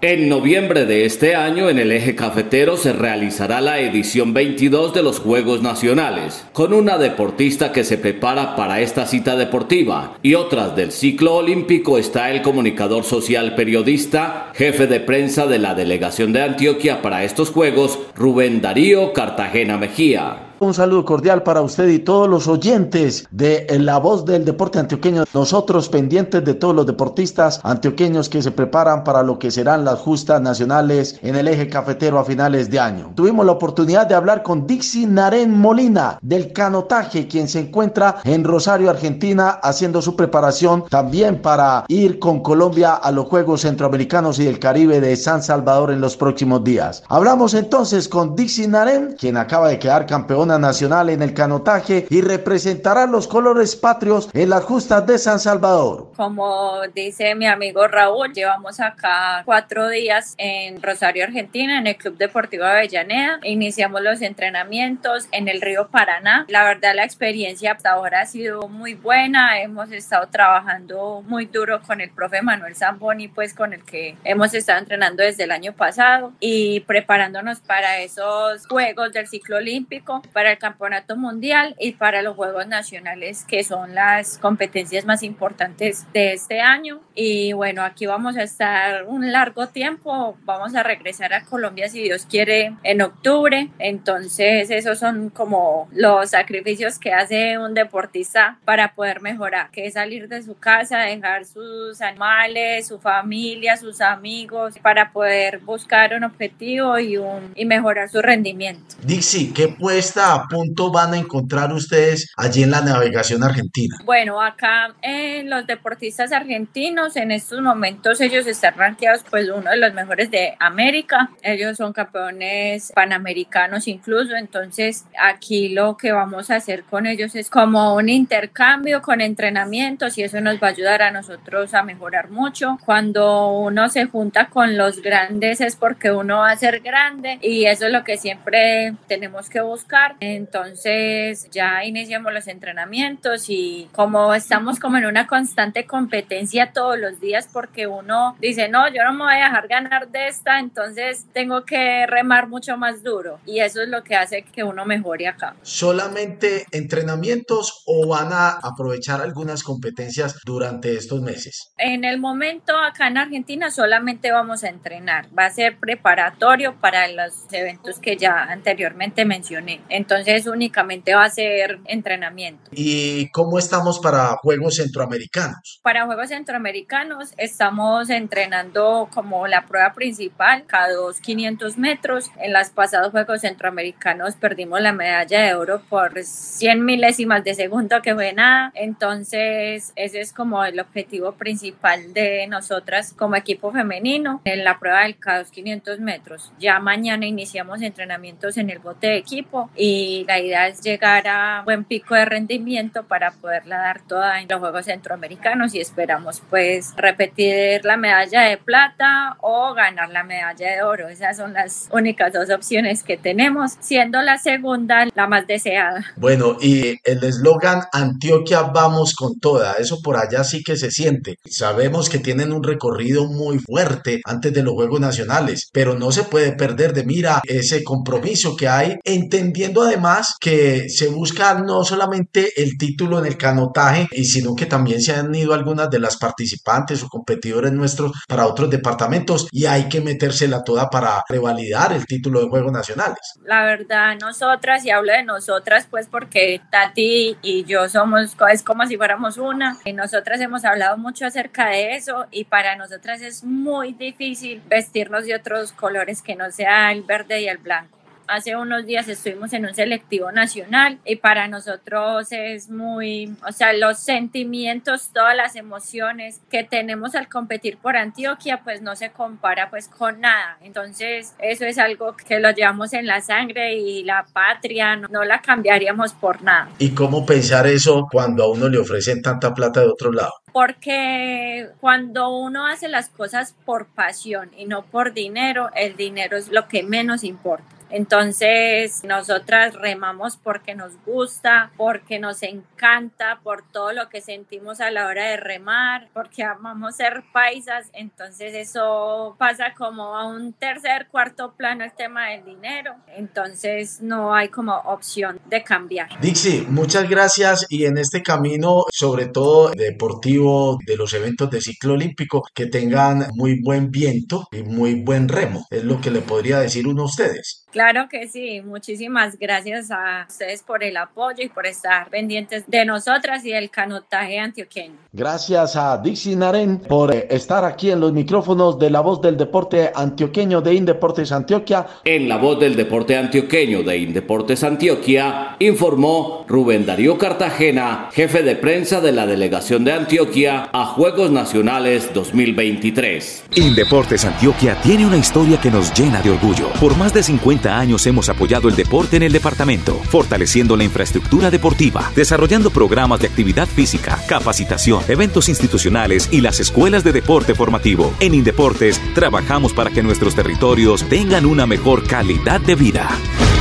En 0.01 0.29
noviembre 0.29 0.85
de 0.85 1.05
este 1.05 1.37
año 1.37 1.71
en 1.71 1.79
el 1.79 1.93
eje 1.93 2.17
cafetero 2.17 2.77
se 2.77 2.93
realizará 2.93 3.61
la 3.61 3.79
edición 3.79 4.35
22 4.35 4.93
de 4.93 5.05
los 5.05 5.21
Juegos 5.21 5.63
Nacionales, 5.63 6.45
con 6.53 6.73
una 6.73 6.99
deportista 6.99 7.71
que 7.71 7.85
se 7.85 7.99
prepara 7.99 8.57
para 8.57 8.81
esta 8.81 9.07
cita 9.07 9.37
deportiva 9.37 10.19
y 10.21 10.35
otras 10.35 10.75
del 10.75 10.91
ciclo 10.91 11.37
olímpico 11.37 11.99
está 11.99 12.33
el 12.33 12.43
comunicador 12.43 13.05
social 13.05 13.55
periodista, 13.55 14.51
jefe 14.57 14.89
de 14.89 14.99
prensa 14.99 15.47
de 15.47 15.61
la 15.61 15.77
delegación 15.77 16.33
de 16.33 16.43
Antioquia 16.43 17.01
para 17.01 17.23
estos 17.23 17.51
Juegos, 17.51 18.01
Rubén 18.17 18.61
Darío 18.61 19.13
Cartagena 19.13 19.79
Mejía. 19.79 20.44
Un 20.61 20.73
saludo 20.73 21.05
cordial 21.05 21.43
para 21.43 21.63
usted 21.63 21.89
y 21.89 21.99
todos 21.99 22.29
los 22.29 22.47
oyentes 22.47 23.27
de 23.33 23.67
La 23.81 23.99
Voz 23.99 24.25
del 24.25 24.45
Deporte 24.45 24.79
Antioqueño. 24.79 25.25
Nosotros 25.35 25.89
pendientes 25.89 26.45
de 26.45 26.55
todos 26.55 26.77
los 26.77 26.87
deportistas 26.87 27.61
antioqueños 27.65 28.29
que 28.29 28.41
se 28.41 28.53
preparan 28.53 29.03
para 29.03 29.25
lo 29.25 29.37
que 29.37 29.51
serán 29.51 29.85
las 29.85 29.99
justas 29.99 30.41
nacionales 30.41 31.19
en 31.23 31.35
el 31.35 31.49
eje 31.49 31.69
cafetero 31.69 32.21
a 32.21 32.25
finales 32.25 32.71
de 32.71 32.79
año. 32.79 33.11
Tuvimos 33.17 33.45
la 33.45 33.53
oportunidad 33.53 34.07
de 34.07 34.15
hablar 34.15 34.45
con 34.45 34.65
Dixie 34.65 35.09
Naren 35.09 35.51
Molina 35.59 36.19
del 36.23 36.53
canotaje, 36.53 37.27
quien 37.27 37.49
se 37.49 37.59
encuentra 37.59 38.21
en 38.23 38.45
Rosario, 38.45 38.91
Argentina, 38.91 39.59
haciendo 39.61 40.01
su 40.03 40.15
preparación 40.15 40.85
también 40.89 41.43
para 41.43 41.85
ir 41.89 42.21
con 42.21 42.41
Colombia 42.41 42.95
a 42.95 43.11
los 43.11 43.27
Juegos 43.27 43.63
Centroamericanos 43.63 44.39
y 44.39 44.45
del 44.45 44.61
Caribe 44.61 45.01
de 45.01 45.17
San 45.17 45.43
Salvador 45.43 45.91
en 45.91 46.01
los 46.01 46.17
próximos 46.17 46.63
días. 46.63 47.03
Hablamos 47.09 47.55
entonces 47.55 48.09
con 48.09 48.37
Dixie 48.37 48.69
Naren, 48.69 49.17
quien 49.19 49.37
acaba 49.37 49.69
de 49.69 49.81
quedar 49.81 50.07
campeona 50.45 50.59
nacional 50.59 51.09
en 51.11 51.23
el 51.23 51.33
canotaje 51.33 52.07
y 52.11 52.21
representará 52.21 53.07
los 53.07 53.27
colores 53.27 53.77
patrios 53.77 54.29
en 54.33 54.51
las 54.51 54.65
justas 54.65 55.07
de 55.07 55.19
San 55.19 55.41
Salvador. 55.41 56.11
Como 56.17 56.81
dice 56.95 57.35
mi 57.35 57.47
amigo 57.47 57.87
Raúl, 57.89 58.33
llevamos 58.33 58.81
acá 58.81 59.43
cuatro 59.45 59.89
días 59.89 60.35
en 60.37 60.83
Rosario, 60.83 61.25
Argentina, 61.25 61.79
en 61.79 61.87
el 61.87 61.97
Club 61.97 62.17
Deportivo 62.19 62.65
Avellaneda. 62.65 63.41
Iniciamos 63.43 64.03
los 64.03 64.21
entrenamientos 64.21 65.29
en 65.33 65.49
el 65.49 65.61
río 65.61 65.89
Paraná. 65.89 66.45
La 66.49 66.65
verdad, 66.65 66.95
la 66.95 67.05
experiencia 67.05 67.73
hasta 67.73 67.93
ahora 67.93 68.21
ha 68.21 68.27
sido 68.27 68.69
muy 68.69 68.95
buena. 68.95 69.61
Hemos 69.61 69.91
estado 69.93 70.29
trabajando 70.29 71.23
muy 71.27 71.47
duro 71.47 71.81
con 71.87 72.01
el 72.01 72.11
profe 72.11 72.43
Manuel 72.43 72.77
Zamboni, 72.77 73.29
pues 73.29 73.55
con 73.55 73.73
el 73.73 73.83
que 73.83 74.17
hemos 74.25 74.53
estado 74.53 74.79
entrenando 74.79 75.23
desde 75.23 75.45
el 75.45 75.53
año 75.53 75.73
pasado 75.73 76.33
y 76.41 76.81
preparándonos 76.81 77.61
para 77.61 78.01
esos 78.01 78.67
Juegos 78.67 79.13
del 79.13 79.27
ciclo 79.27 79.57
olímpico 79.57 80.23
para 80.35 80.51
el 80.51 80.59
campeonato 80.59 81.17
mundial 81.17 81.77
y 81.79 81.93
para 81.93 82.21
los 82.21 82.37
Juegos 82.37 82.67
Nacionales, 82.67 83.45
que 83.47 83.63
son 83.63 83.95
las 83.95 84.37
competencias 84.39 85.07
más 85.07 85.23
importantes 85.23 86.05
de 86.13 86.35
este 86.35 86.61
año. 86.61 87.01
Y 87.15 87.53
bueno, 87.53 87.83
aquí 87.83 88.05
vamos 88.07 88.37
a 88.37 88.43
estar 88.43 89.05
un 89.05 89.31
largo 89.31 89.69
tiempo, 89.69 90.37
vamos 90.45 90.75
a 90.75 90.83
regresar 90.83 91.33
a 91.33 91.45
Colombia 91.45 91.89
si 91.89 92.03
Dios 92.03 92.27
quiere 92.29 92.75
en 92.83 93.01
octubre. 93.01 93.71
Entonces, 93.79 94.71
esos 94.71 94.99
son 94.99 95.31
como 95.31 95.89
los 95.93 96.31
sacrificios 96.31 96.99
que 96.99 97.13
hace 97.13 97.57
un 97.57 97.73
deportista 97.73 98.59
para 98.65 98.95
poder 98.95 99.21
mejorar, 99.21 99.71
que 99.71 99.87
es 99.87 99.95
salir 99.95 100.29
de 100.29 100.43
su 100.43 100.59
casa, 100.59 100.99
dejar 100.99 101.45
sus 101.45 102.01
animales, 102.01 102.89
su 102.89 102.99
familia, 102.99 103.77
sus 103.77 104.01
amigos, 104.01 104.75
para 104.83 105.13
poder 105.13 105.61
buscar 105.61 106.13
un 106.15 106.25
objetivo 106.25 106.99
y, 106.99 107.19
un, 107.19 107.53
y 107.55 107.65
mejorar 107.65 108.09
su 108.09 108.21
rendimiento. 108.21 108.97
Dixie, 109.05 109.53
¿qué 109.55 109.69
puesta 109.69 110.24
a 110.33 110.47
punto 110.49 110.91
van 110.91 111.15
a 111.15 111.19
encontrar 111.19 111.73
ustedes 111.73 112.33
allí 112.37 112.63
en 112.63 112.71
la 112.71 112.81
navegación 112.81 113.43
argentina? 113.43 113.97
Bueno, 114.05 114.41
acá 114.41 114.95
en 115.03 115.51
los 115.51 115.67
deportistas 115.67 116.33
argentinos 116.33 117.17
en 117.17 117.31
estos 117.31 117.61
momentos 117.61 118.21
ellos 118.21 118.47
están 118.47 118.75
rankeados 118.77 119.23
pues 119.29 119.49
uno 119.49 119.71
de 119.71 119.77
los 119.77 119.93
mejores 119.95 120.31
de 120.31 120.55
América. 120.59 121.31
Ellos 121.43 121.77
son 121.77 121.93
campeones 121.93 122.93
panamericanos 122.95 123.89
incluso, 123.89 124.37
entonces 124.37 125.05
aquí 125.21 125.69
lo 125.69 125.97
que 125.97 126.13
vamos 126.13 126.51
a 126.51 126.57
hacer 126.57 126.85
con 126.85 127.07
ellos 127.07 127.35
es 127.35 127.51
como 127.51 127.95
un 127.95 128.09
intercambio 128.09 129.03
con 129.03 129.21
entrenamientos 129.21 130.19
y 130.19 130.23
eso 130.23 130.41
nos 130.41 130.57
va 130.57 130.69
a 130.69 130.71
ayudar 130.71 131.03
a 131.03 131.11
nosotros 131.11 131.75
a 131.75 131.83
mejorar 131.83 132.31
mucho. 132.31 132.79
Cuando 132.85 133.53
uno 133.53 133.89
se 133.89 134.07
junta 134.07 134.49
con 134.49 134.77
los 134.77 135.03
grandes 135.03 135.61
es 135.61 135.77
porque 135.77 136.11
uno 136.11 136.39
va 136.39 136.51
a 136.51 136.57
ser 136.57 136.81
grande 136.81 137.39
y 137.43 137.67
eso 137.67 137.87
es 137.87 137.93
lo 137.93 138.05
que 138.05 138.17
siempre 138.17 138.95
tenemos 139.07 139.49
que 139.49 139.61
buscar. 139.61 140.14
Entonces 140.21 141.49
ya 141.51 141.85
iniciamos 141.85 142.33
los 142.33 142.49
entrenamientos 142.49 143.49
y 143.49 143.89
como 143.93 144.35
estamos 144.35 144.79
como 144.79 144.97
en 144.99 145.07
una 145.07 145.27
constante 145.27 145.87
competencia 145.87 146.73
todos 146.73 146.99
los 146.99 147.21
días 147.21 147.49
porque 147.53 147.87
uno 147.87 148.37
dice, 148.41 148.69
no, 148.69 148.89
yo 148.89 149.03
no 149.05 149.13
me 149.13 149.25
voy 149.25 149.35
a 149.35 149.47
dejar 149.47 149.69
ganar 149.69 150.09
de 150.09 150.29
esta, 150.29 150.59
entonces 150.59 151.27
tengo 151.33 151.65
que 151.65 152.07
remar 152.07 152.49
mucho 152.49 152.77
más 152.77 153.03
duro 153.03 153.41
y 153.47 153.61
eso 153.61 153.83
es 153.83 153.89
lo 153.89 154.03
que 154.03 154.17
hace 154.17 154.43
que 154.43 154.65
uno 154.65 154.85
mejore 154.85 155.29
acá. 155.29 155.57
¿Solamente 155.63 156.67
entrenamientos 156.71 157.83
o 157.87 158.09
van 158.09 158.33
a 158.33 158.51
aprovechar 158.63 159.21
algunas 159.21 159.63
competencias 159.63 160.41
durante 160.45 160.95
estos 160.97 161.21
meses? 161.21 161.73
En 161.79 162.05
el 162.05 162.19
momento 162.19 162.77
acá 162.77 163.09
en 163.09 163.19
Argentina 163.19 163.71
solamente 163.71 164.33
vamos 164.33 164.65
a 164.65 164.69
entrenar, 164.69 165.27
va 165.37 165.47
a 165.47 165.51
ser 165.51 165.79
preparatorio 165.79 166.75
para 166.81 167.09
los 167.09 167.53
eventos 167.53 167.99
que 167.99 168.17
ya 168.17 168.45
anteriormente 168.45 169.25
mencioné, 169.25 169.81
entonces 169.89 170.04
únicamente 170.47 171.15
va 171.15 171.25
a 171.25 171.31
ser 171.31 171.79
entrenamiento. 171.87 172.71
¿Y 172.73 173.31
cómo 173.31 173.59
estamos 173.59 173.99
para 173.99 174.37
Juegos 174.37 174.77
Centroamericanos? 174.77 175.81
Para 175.83 176.07
Juegos 176.07 176.29
Centroamericanos 176.29 177.33
estamos 177.37 178.11
entrenando 178.11 179.09
como 179.13 179.47
la 179.47 179.67
prueba 179.67 179.93
principal, 179.93 180.65
cada 180.67 180.93
dos 180.93 181.21
500 181.21 181.79
metros. 181.79 182.31
En 182.39 182.53
los 182.53 182.71
pasados 182.71 183.11
Juegos 183.11 183.41
Centroamericanos 183.43 184.35
perdimos 184.37 184.81
la 184.81 184.93
medalla 184.93 185.43
de 185.43 185.55
oro 185.55 185.83
por 185.89 186.23
100 186.23 186.85
milésimas 186.85 187.45
de 187.45 187.55
segundo, 187.55 188.03
que 188.03 188.15
fue 188.15 188.33
nada. 188.33 188.73
Entonces, 188.75 189.93
ese 189.97 190.21
es 190.21 190.33
como 190.33 190.65
el 190.65 190.81
objetivo 190.81 191.33
principal 191.33 192.13
de 192.13 192.47
nosotras 192.47 193.13
como 193.17 193.37
equipo 193.37 193.73
femenino 193.73 194.41
en 194.45 194.65
la 194.65 194.79
prueba 194.79 195.03
del 195.03 195.19
K2 195.19 195.51
500 195.51 196.01
metros. 196.01 196.53
Ya 196.59 196.79
mañana 196.79 197.27
iniciamos 197.27 197.83
entrenamientos 197.83 198.57
en 198.57 198.71
el 198.71 198.79
bote 198.79 199.09
de 199.09 199.17
equipo 199.17 199.71
y 199.77 199.94
la 200.27 200.39
idea 200.39 200.69
es 200.69 200.81
llegar 200.81 201.27
a 201.29 201.63
buen 201.65 201.85
pico 201.85 202.15
de 202.15 202.25
rendimiento 202.25 203.05
para 203.05 203.31
poderla 203.33 203.79
dar 203.79 204.01
toda 204.07 204.41
en 204.41 204.49
los 204.49 204.61
Juegos 204.61 204.87
Centroamericanos 204.87 205.75
y 205.75 205.81
esperamos 205.81 206.43
pues 206.51 206.93
repetir 206.97 207.85
la 207.85 207.97
medalla 207.97 208.43
de 208.43 208.57
plata 208.57 209.37
o 209.41 209.75
ganar 209.75 210.11
la 210.11 210.25
medalla 210.25 210.71
de 210.71 210.83
oro. 210.83 211.09
Esas 211.09 211.37
son 211.37 211.53
las 211.53 211.89
únicas 211.93 212.33
dos 212.33 212.51
opciones 212.51 213.03
que 213.03 213.17
tenemos, 213.17 213.73
siendo 213.81 214.23
la 214.23 214.39
segunda 214.39 215.07
la 215.15 215.27
más 215.27 215.47
deseada. 215.47 216.05
Bueno, 216.17 216.57
y 216.61 216.97
el 217.05 217.23
eslogan 217.25 217.83
Antioquia 217.93 218.63
vamos 218.63 219.15
con 219.15 219.39
toda, 219.39 219.75
eso 219.75 220.01
por 220.03 220.17
allá 220.17 220.45
sí 220.45 220.63
que 220.63 220.77
se 220.77 220.91
siente. 220.91 221.37
Sabemos 221.45 222.09
que 222.09 222.19
tienen 222.19 222.53
un 222.53 222.63
recorrido 222.63 223.27
muy 223.27 223.59
fuerte 223.59 224.21
antes 224.25 224.53
de 224.53 224.63
los 224.63 224.75
Juegos 224.75 225.01
Nacionales, 225.01 225.69
pero 225.73 225.99
no 225.99 226.13
se 226.13 226.25
puede 226.25 226.53
perder 226.53 226.93
de 226.93 227.05
mira 227.05 227.41
ese 227.45 227.85
compromiso 227.85 228.57
que 228.57 228.69
hay, 228.69 228.99
entendiendo 229.05 229.83
además 229.85 230.35
que 230.41 230.89
se 230.89 231.09
busca 231.09 231.55
no 231.55 231.85
solamente 231.85 232.61
el 232.63 232.77
título 232.79 233.19
en 233.19 233.27
el 233.27 233.37
canotaje, 233.37 234.09
sino 234.25 234.55
que 234.55 234.67
también 234.67 235.01
se 235.01 235.15
han 235.15 235.35
ido 235.35 235.55
algunas 235.55 235.91
de 235.91 236.01
las 236.01 236.17
participantes 236.17 237.03
o 237.03 237.09
competidores 237.09 237.73
nuestros 237.73 238.13
para 238.29 238.47
otros 238.47 238.71
departamentos 238.71 239.49
y 239.51 239.67
hay 239.67 239.89
que 239.89 240.01
metérsela 240.01 240.63
toda 240.63 240.91
para 240.91 241.23
revalidar 241.29 241.93
el 241.93 242.07
título 242.07 242.41
de 242.41 242.49
Juegos 242.49 242.73
Nacionales. 242.73 243.19
La 243.45 243.65
verdad, 243.65 244.17
nosotras, 244.21 244.85
y 244.85 244.91
hablo 244.91 245.13
de 245.13 245.23
nosotras, 245.23 245.87
pues 245.91 246.07
porque 246.07 246.61
Tati 246.71 247.37
y 247.43 247.65
yo 247.65 247.89
somos, 247.89 248.37
es 248.53 248.63
como 248.63 248.87
si 248.87 248.97
fuéramos 248.97 249.39
una, 249.39 249.79
y 249.85 249.93
nosotras 249.93 250.41
hemos 250.41 250.65
hablado 250.65 250.97
mucho 250.97 251.27
acerca 251.27 251.69
de 251.69 251.97
eso 251.97 252.27
y 252.31 252.45
para 252.45 252.77
nosotras 252.77 253.21
es 253.21 253.45
muy 253.45 253.93
difícil 253.93 254.63
vestirnos 254.69 255.25
de 255.25 255.35
otros 255.35 255.73
colores 255.73 256.23
que 256.23 256.37
no 256.37 256.51
sea 256.51 256.93
el 256.93 257.03
verde 257.03 257.43
y 257.43 257.49
el 257.49 257.59
blanco 257.59 258.04
hace 258.27 258.57
unos 258.57 258.87
días 258.87 259.09
estuvimos 259.09 259.53
en 259.53 259.67
un 259.67 259.75
selectivo 259.75 260.33
nacional 260.33 260.99
y 261.05 261.17
para 261.17 261.49
nosotros 261.49 262.29
es 262.31 262.71
muy, 262.71 263.35
o 263.47 263.53
sea, 263.53 263.73
los 263.73 263.99
sentimientos, 263.99 265.11
todas 265.13 265.37
las 265.37 265.57
emociones 265.57 266.41
que 266.51 266.65
tenemos 266.65 267.15
al 267.15 267.29
competir 267.29 267.79
por 267.79 267.97
Antioquia, 267.97 268.63
pues 268.65 268.83
no 268.83 268.97
se 268.97 269.11
compara 269.11 269.71
pues 269.71 269.89
con 269.89 270.21
nada. 270.21 270.59
Entonces, 270.63 271.35
eso 271.39 271.65
es 271.65 271.79
algo 271.79 272.17
que 272.17 272.41
lo 272.41 272.51
llevamos 272.51 272.93
en 272.93 273.07
la 273.07 273.21
sangre 273.21 273.75
y 273.75 274.05
la 274.05 274.27
patria 274.33 274.97
no, 274.97 275.09
no 275.09 275.25
la 275.25 275.41
cambiaríamos 275.41 276.13
por 276.13 276.43
nada. 276.43 276.69
¿Y 276.79 276.91
cómo 276.91 277.27
pensar 277.27 277.67
eso 277.67 278.07
cuando 278.11 278.45
a 278.45 278.51
uno 278.51 278.69
le 278.69 278.79
ofrecen 278.79 279.23
tanta 279.23 279.53
plata 279.55 279.81
de 279.81 279.89
otro 279.89 280.13
lado? 280.13 280.33
porque 280.55 281.71
cuando 281.81 282.29
uno 282.29 282.69
hace 282.69 282.89
las 282.89 283.09
cosas 283.09 283.57
por 283.65 283.87
pasión 283.87 284.53
y 284.57 284.67
no 284.67 284.83
por 284.83 285.13
dinero, 285.13 285.71
el 285.75 285.97
dinero 285.97 286.37
es 286.37 286.49
lo 286.49 286.69
que 286.69 286.85
menos 286.85 287.25
importa. 287.25 287.74
Entonces, 287.91 289.03
nosotras 289.05 289.75
remamos 289.75 290.37
porque 290.37 290.75
nos 290.75 290.93
gusta, 291.05 291.71
porque 291.77 292.19
nos 292.19 292.43
encanta, 292.43 293.41
por 293.43 293.63
todo 293.71 293.93
lo 293.93 294.09
que 294.09 294.21
sentimos 294.21 294.81
a 294.81 294.91
la 294.91 295.07
hora 295.07 295.27
de 295.27 295.37
remar, 295.37 296.09
porque 296.13 296.43
amamos 296.43 296.97
ser 296.97 297.23
paisas. 297.33 297.89
Entonces, 297.93 298.55
eso 298.55 299.37
pasa 299.39 299.75
como 299.77 300.17
a 300.17 300.27
un 300.27 300.53
tercer, 300.53 301.09
cuarto 301.11 301.55
plano 301.57 301.85
el 301.85 301.93
tema 301.93 302.31
del 302.31 302.45
dinero. 302.45 302.95
Entonces, 303.17 304.01
no 304.01 304.35
hay 304.35 304.49
como 304.49 304.75
opción 304.75 305.41
de 305.47 305.63
cambiar. 305.63 306.09
Dixie, 306.21 306.63
muchas 306.69 307.09
gracias 307.09 307.67
y 307.69 307.87
en 307.87 307.99
este 307.99 308.23
camino, 308.23 308.85
sobre 308.93 309.27
todo 309.27 309.71
deportivo 309.71 310.79
de 310.87 310.97
los 310.97 311.13
eventos 311.15 311.51
de 311.51 311.61
ciclo 311.61 311.95
olímpico, 311.95 312.43
que 312.55 312.67
tengan 312.67 313.29
muy 313.35 313.61
buen 313.63 313.91
viento 313.91 314.47
y 314.53 314.63
muy 314.63 315.03
buen 315.03 315.29
remo. 315.29 315.67
Es 315.71 315.85
lo 315.85 316.01
que 316.01 316.11
le 316.11 316.21
podría 316.21 316.61
decir 316.61 316.87
uno 316.87 317.03
a 317.03 317.07
ustedes. 317.07 317.65
Claro 317.75 318.09
que 318.09 318.29
sí, 318.29 318.63
muchísimas 318.65 319.37
gracias 319.37 319.91
a 319.91 320.27
ustedes 320.29 320.63
por 320.63 320.85
el 320.85 320.97
apoyo 320.97 321.43
y 321.43 321.49
por 321.49 321.67
estar 321.67 322.09
pendientes 322.09 322.63
de 322.69 322.85
nosotras 322.85 323.45
y 323.45 323.51
del 323.51 323.69
canotaje 323.69 324.39
antioqueño. 324.39 324.95
Gracias 325.13 325.75
a 325.75 325.99
Dixie 325.99 326.37
Naren 326.37 326.79
por 326.79 327.13
eh, 327.13 327.27
estar 327.31 327.65
aquí 327.65 327.91
en 327.91 327.99
los 327.99 328.13
micrófonos 328.13 328.79
de 328.79 328.91
la 328.91 329.01
voz 329.01 329.21
del 329.21 329.37
deporte 329.37 329.91
antioqueño 329.93 330.61
de 330.61 330.73
Indeportes 330.73 331.33
Antioquia. 331.33 331.85
En 332.05 332.29
la 332.29 332.37
voz 332.37 332.61
del 332.61 332.77
deporte 332.77 333.17
antioqueño 333.17 333.83
de 333.83 333.97
Indeportes 333.97 334.63
Antioquia 334.63 335.57
informó 335.59 336.45
Rubén 336.47 336.87
Darío 336.87 337.19
Cartagena, 337.19 338.09
jefe 338.13 338.45
de 338.45 338.55
prensa 338.55 339.01
de 339.01 339.11
la 339.11 339.27
delegación 339.27 339.83
de 339.83 339.95
Antioquia 339.95 340.69
a 340.73 340.87
Juegos 340.87 341.33
Nacionales 341.33 342.15
2023. 342.15 343.47
Indeportes 343.57 344.25
Antioquia 344.25 344.77
tiene 344.81 345.07
una 345.07 345.17
historia 345.17 345.61
que 345.61 345.73
nos 345.73 345.93
llena 345.93 346.23
de 346.23 346.31
orgullo. 346.31 346.69
Por 346.79 346.97
más 346.97 347.13
de 347.13 347.25
50 347.25 347.64
años 347.71 348.07
hemos 348.07 348.29
apoyado 348.29 348.69
el 348.69 348.77
deporte 348.77 349.17
en 349.17 349.23
el 349.23 349.33
departamento, 349.33 349.95
fortaleciendo 350.09 350.77
la 350.77 350.85
infraestructura 350.85 351.51
deportiva, 351.51 352.11
desarrollando 352.15 352.71
programas 352.71 353.21
de 353.21 353.29
actividad 353.29 353.67
física, 353.67 354.19
capacitación, 354.29 355.03
eventos 355.09 355.49
institucionales 355.49 356.29
y 356.31 356.41
las 356.41 356.61
escuelas 356.61 357.05
de 357.05 357.13
deporte 357.13 357.55
formativo. 357.55 358.13
En 358.21 358.35
Indeportes 358.35 359.01
trabajamos 359.15 359.73
para 359.73 359.91
que 359.91 360.03
nuestros 360.03 360.35
territorios 360.35 361.05
tengan 361.09 361.47
una 361.47 361.67
mejor 361.67 362.07
calidad 362.07 362.61
de 362.61 362.75
vida. 362.75 363.09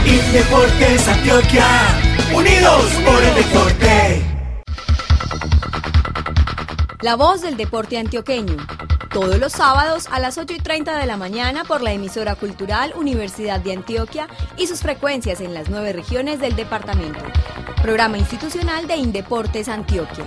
Indeportes 0.05 1.07
Antioquia, 1.07 1.65
unidos 2.35 2.85
por 3.05 3.23
el 3.23 3.35
deporte. 3.35 4.33
La 7.01 7.15
voz 7.15 7.41
del 7.41 7.57
deporte 7.57 7.97
antioqueño. 7.97 8.55
Todos 9.13 9.39
los 9.39 9.51
sábados 9.51 10.07
a 10.11 10.19
las 10.19 10.39
8 10.39 10.55
y 10.55 10.59
30 10.59 10.97
de 10.97 11.05
la 11.05 11.17
mañana 11.17 11.63
por 11.65 11.81
la 11.81 11.93
emisora 11.93 12.33
cultural 12.35 12.93
Universidad 12.95 13.59
de 13.59 13.73
Antioquia 13.73 14.27
y 14.57 14.65
sus 14.65 14.79
frecuencias 14.81 15.39
en 15.39 15.53
las 15.53 15.69
nueve 15.69 15.93
regiones 15.93 16.39
del 16.39 16.55
departamento. 16.55 17.19
Programa 17.83 18.17
institucional 18.17 18.87
de 18.87 18.97
Indeportes 18.97 19.69
Antioquia. 19.69 20.25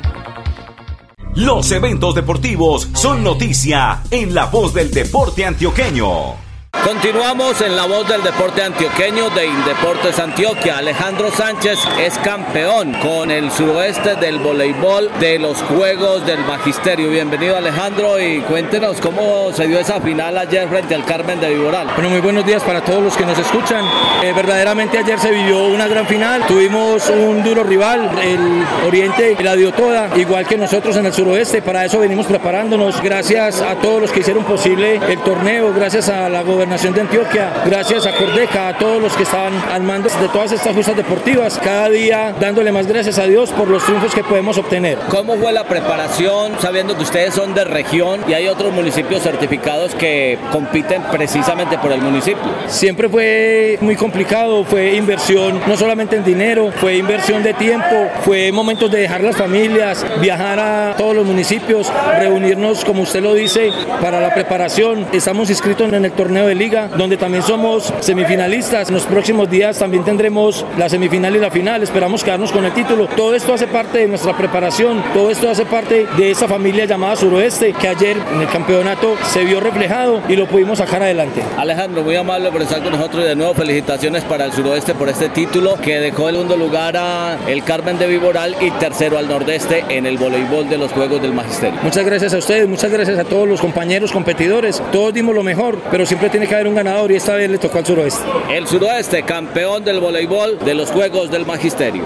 Los 1.34 1.72
eventos 1.72 2.14
deportivos 2.14 2.88
son 2.94 3.24
noticia 3.24 4.02
en 4.10 4.32
la 4.32 4.46
voz 4.46 4.72
del 4.72 4.92
deporte 4.92 5.44
antioqueño. 5.44 6.45
Continuamos 6.84 7.60
en 7.62 7.74
la 7.74 7.84
voz 7.84 8.08
del 8.08 8.22
deporte 8.22 8.62
antioqueño 8.62 9.30
de 9.30 9.46
Indeportes 9.46 10.18
Antioquia. 10.20 10.78
Alejandro 10.78 11.30
Sánchez 11.32 11.80
es 11.98 12.16
campeón 12.18 12.92
con 12.94 13.30
el 13.30 13.50
suroeste 13.50 14.14
del 14.16 14.38
voleibol 14.38 15.10
de 15.18 15.38
los 15.38 15.60
Juegos 15.62 16.24
del 16.26 16.38
Magisterio. 16.44 17.10
Bienvenido 17.10 17.56
Alejandro 17.56 18.20
y 18.20 18.40
cuéntenos 18.42 19.00
cómo 19.00 19.52
se 19.52 19.66
dio 19.66 19.80
esa 19.80 20.00
final 20.00 20.38
ayer 20.38 20.68
frente 20.68 20.94
al 20.94 21.04
Carmen 21.04 21.40
de 21.40 21.54
Viboral. 21.54 21.88
Bueno, 21.94 22.10
muy 22.10 22.20
buenos 22.20 22.46
días 22.46 22.62
para 22.62 22.80
todos 22.82 23.02
los 23.02 23.16
que 23.16 23.26
nos 23.26 23.38
escuchan. 23.38 23.84
Eh, 24.22 24.32
verdaderamente 24.34 24.98
ayer 24.98 25.18
se 25.18 25.30
vivió 25.30 25.66
una 25.66 25.88
gran 25.88 26.06
final. 26.06 26.46
Tuvimos 26.46 27.08
un 27.10 27.42
duro 27.42 27.64
rival, 27.64 28.10
el 28.22 28.64
Oriente 28.86 29.36
la 29.42 29.56
dio 29.56 29.72
toda, 29.72 30.10
igual 30.16 30.46
que 30.46 30.56
nosotros 30.56 30.96
en 30.96 31.06
el 31.06 31.12
suroeste. 31.12 31.62
Para 31.62 31.84
eso 31.84 31.98
venimos 31.98 32.26
preparándonos. 32.26 33.02
Gracias 33.02 33.60
a 33.60 33.74
todos 33.76 34.00
los 34.00 34.12
que 34.12 34.20
hicieron 34.20 34.44
posible 34.44 35.00
el 35.08 35.18
torneo, 35.18 35.72
gracias 35.74 36.08
a 36.08 36.28
la 36.28 36.42
gobernación 36.42 36.65
de 36.68 37.00
Antioquia, 37.00 37.62
gracias 37.64 38.06
a 38.06 38.12
Cordeca, 38.16 38.68
a 38.68 38.76
todos 38.76 39.00
los 39.00 39.16
que 39.16 39.22
estaban 39.22 39.54
al 39.70 39.82
mando 39.82 40.08
de 40.08 40.28
todas 40.28 40.50
estas 40.50 40.74
justas 40.74 40.96
deportivas, 40.96 41.60
cada 41.62 41.88
día 41.88 42.34
dándole 42.40 42.72
más 42.72 42.88
gracias 42.88 43.20
a 43.20 43.24
Dios 43.24 43.50
por 43.50 43.68
los 43.68 43.84
triunfos 43.84 44.12
que 44.12 44.24
podemos 44.24 44.58
obtener. 44.58 44.98
¿Cómo 45.08 45.36
fue 45.36 45.52
la 45.52 45.64
preparación, 45.64 46.54
sabiendo 46.60 46.96
que 46.96 47.04
ustedes 47.04 47.34
son 47.34 47.54
de 47.54 47.64
región 47.64 48.20
y 48.28 48.34
hay 48.34 48.48
otros 48.48 48.72
municipios 48.72 49.22
certificados 49.22 49.94
que 49.94 50.38
compiten 50.50 51.02
precisamente 51.04 51.78
por 51.78 51.92
el 51.92 52.00
municipio? 52.00 52.42
Siempre 52.66 53.08
fue 53.08 53.78
muy 53.80 53.94
complicado, 53.94 54.64
fue 54.64 54.96
inversión 54.96 55.60
no 55.68 55.76
solamente 55.76 56.16
en 56.16 56.24
dinero, 56.24 56.72
fue 56.76 56.96
inversión 56.96 57.44
de 57.44 57.54
tiempo, 57.54 58.10
fue 58.24 58.50
momentos 58.50 58.90
de 58.90 59.00
dejar 59.00 59.22
las 59.22 59.36
familias, 59.36 60.04
viajar 60.20 60.58
a 60.58 60.94
todos 60.98 61.14
los 61.14 61.24
municipios, 61.24 61.92
reunirnos, 62.18 62.84
como 62.84 63.02
usted 63.02 63.22
lo 63.22 63.34
dice, 63.34 63.70
para 64.00 64.20
la 64.20 64.34
preparación. 64.34 65.06
Estamos 65.12 65.48
inscritos 65.48 65.92
en 65.92 66.04
el 66.04 66.12
torneo 66.12 66.46
de 66.46 66.55
liga, 66.56 66.88
donde 66.96 67.16
también 67.16 67.42
somos 67.42 67.92
semifinalistas. 68.00 68.88
En 68.88 68.94
los 68.94 69.04
próximos 69.04 69.50
días 69.50 69.78
también 69.78 70.04
tendremos 70.04 70.64
la 70.78 70.88
semifinal 70.88 71.36
y 71.36 71.40
la 71.40 71.50
final. 71.50 71.82
Esperamos 71.82 72.24
quedarnos 72.24 72.52
con 72.52 72.64
el 72.64 72.72
título. 72.72 73.06
Todo 73.08 73.34
esto 73.34 73.54
hace 73.54 73.66
parte 73.66 73.98
de 73.98 74.08
nuestra 74.08 74.36
preparación, 74.36 75.02
todo 75.12 75.30
esto 75.30 75.50
hace 75.50 75.66
parte 75.66 76.06
de 76.16 76.30
esa 76.30 76.48
familia 76.48 76.84
llamada 76.86 77.16
Suroeste, 77.16 77.72
que 77.72 77.88
ayer 77.88 78.16
en 78.34 78.40
el 78.40 78.48
campeonato 78.48 79.16
se 79.24 79.44
vio 79.44 79.60
reflejado 79.60 80.22
y 80.28 80.36
lo 80.36 80.46
pudimos 80.46 80.78
sacar 80.78 81.02
adelante. 81.02 81.42
Alejandro, 81.56 82.02
muy 82.02 82.16
amable 82.16 82.50
por 82.50 82.62
estar 82.62 82.82
con 82.82 82.92
nosotros 82.92 83.24
y 83.24 83.28
de 83.28 83.36
nuevo 83.36 83.54
felicitaciones 83.54 84.24
para 84.24 84.46
el 84.46 84.52
Suroeste 84.52 84.94
por 84.94 85.08
este 85.08 85.28
título 85.28 85.76
que 85.76 86.00
dejó 86.00 86.28
el 86.28 86.36
segundo 86.36 86.56
lugar 86.64 86.96
a 86.96 87.38
el 87.48 87.64
Carmen 87.64 87.98
de 87.98 88.06
Viboral 88.06 88.56
y 88.60 88.70
tercero 88.72 89.18
al 89.18 89.26
Nordeste 89.26 89.84
en 89.88 90.06
el 90.06 90.16
voleibol 90.16 90.68
de 90.68 90.78
los 90.78 90.92
Juegos 90.92 91.20
del 91.20 91.32
Magisterio. 91.32 91.80
Muchas 91.82 92.04
gracias 92.04 92.34
a 92.34 92.38
ustedes, 92.38 92.68
muchas 92.68 92.90
gracias 92.90 93.18
a 93.18 93.24
todos 93.24 93.48
los 93.48 93.60
compañeros 93.60 94.12
competidores. 94.12 94.82
Todos 94.92 95.12
dimos 95.12 95.34
lo 95.34 95.42
mejor, 95.42 95.78
pero 95.90 96.06
siempre 96.06 96.28
tiene 96.36 96.48
que 96.48 96.54
haber 96.54 96.68
un 96.68 96.74
ganador 96.74 97.10
y 97.10 97.14
esta 97.14 97.34
vez 97.34 97.48
le 97.48 97.56
tocó 97.56 97.78
al 97.78 97.86
suroeste. 97.86 98.22
El 98.50 98.66
suroeste, 98.66 99.22
campeón 99.22 99.86
del 99.86 100.00
voleibol 100.00 100.58
de 100.58 100.74
los 100.74 100.90
Juegos 100.90 101.30
del 101.30 101.46
Magisterio. 101.46 102.04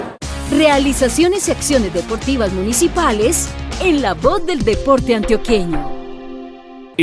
Realizaciones 0.55 1.49
y 1.49 1.51
acciones 1.51 1.93
deportivas 1.93 2.53
municipales 2.53 3.49
en 3.81 4.01
la 4.01 4.13
voz 4.13 4.45
del 4.45 4.63
deporte 4.63 5.15
antioqueño. 5.15 5.90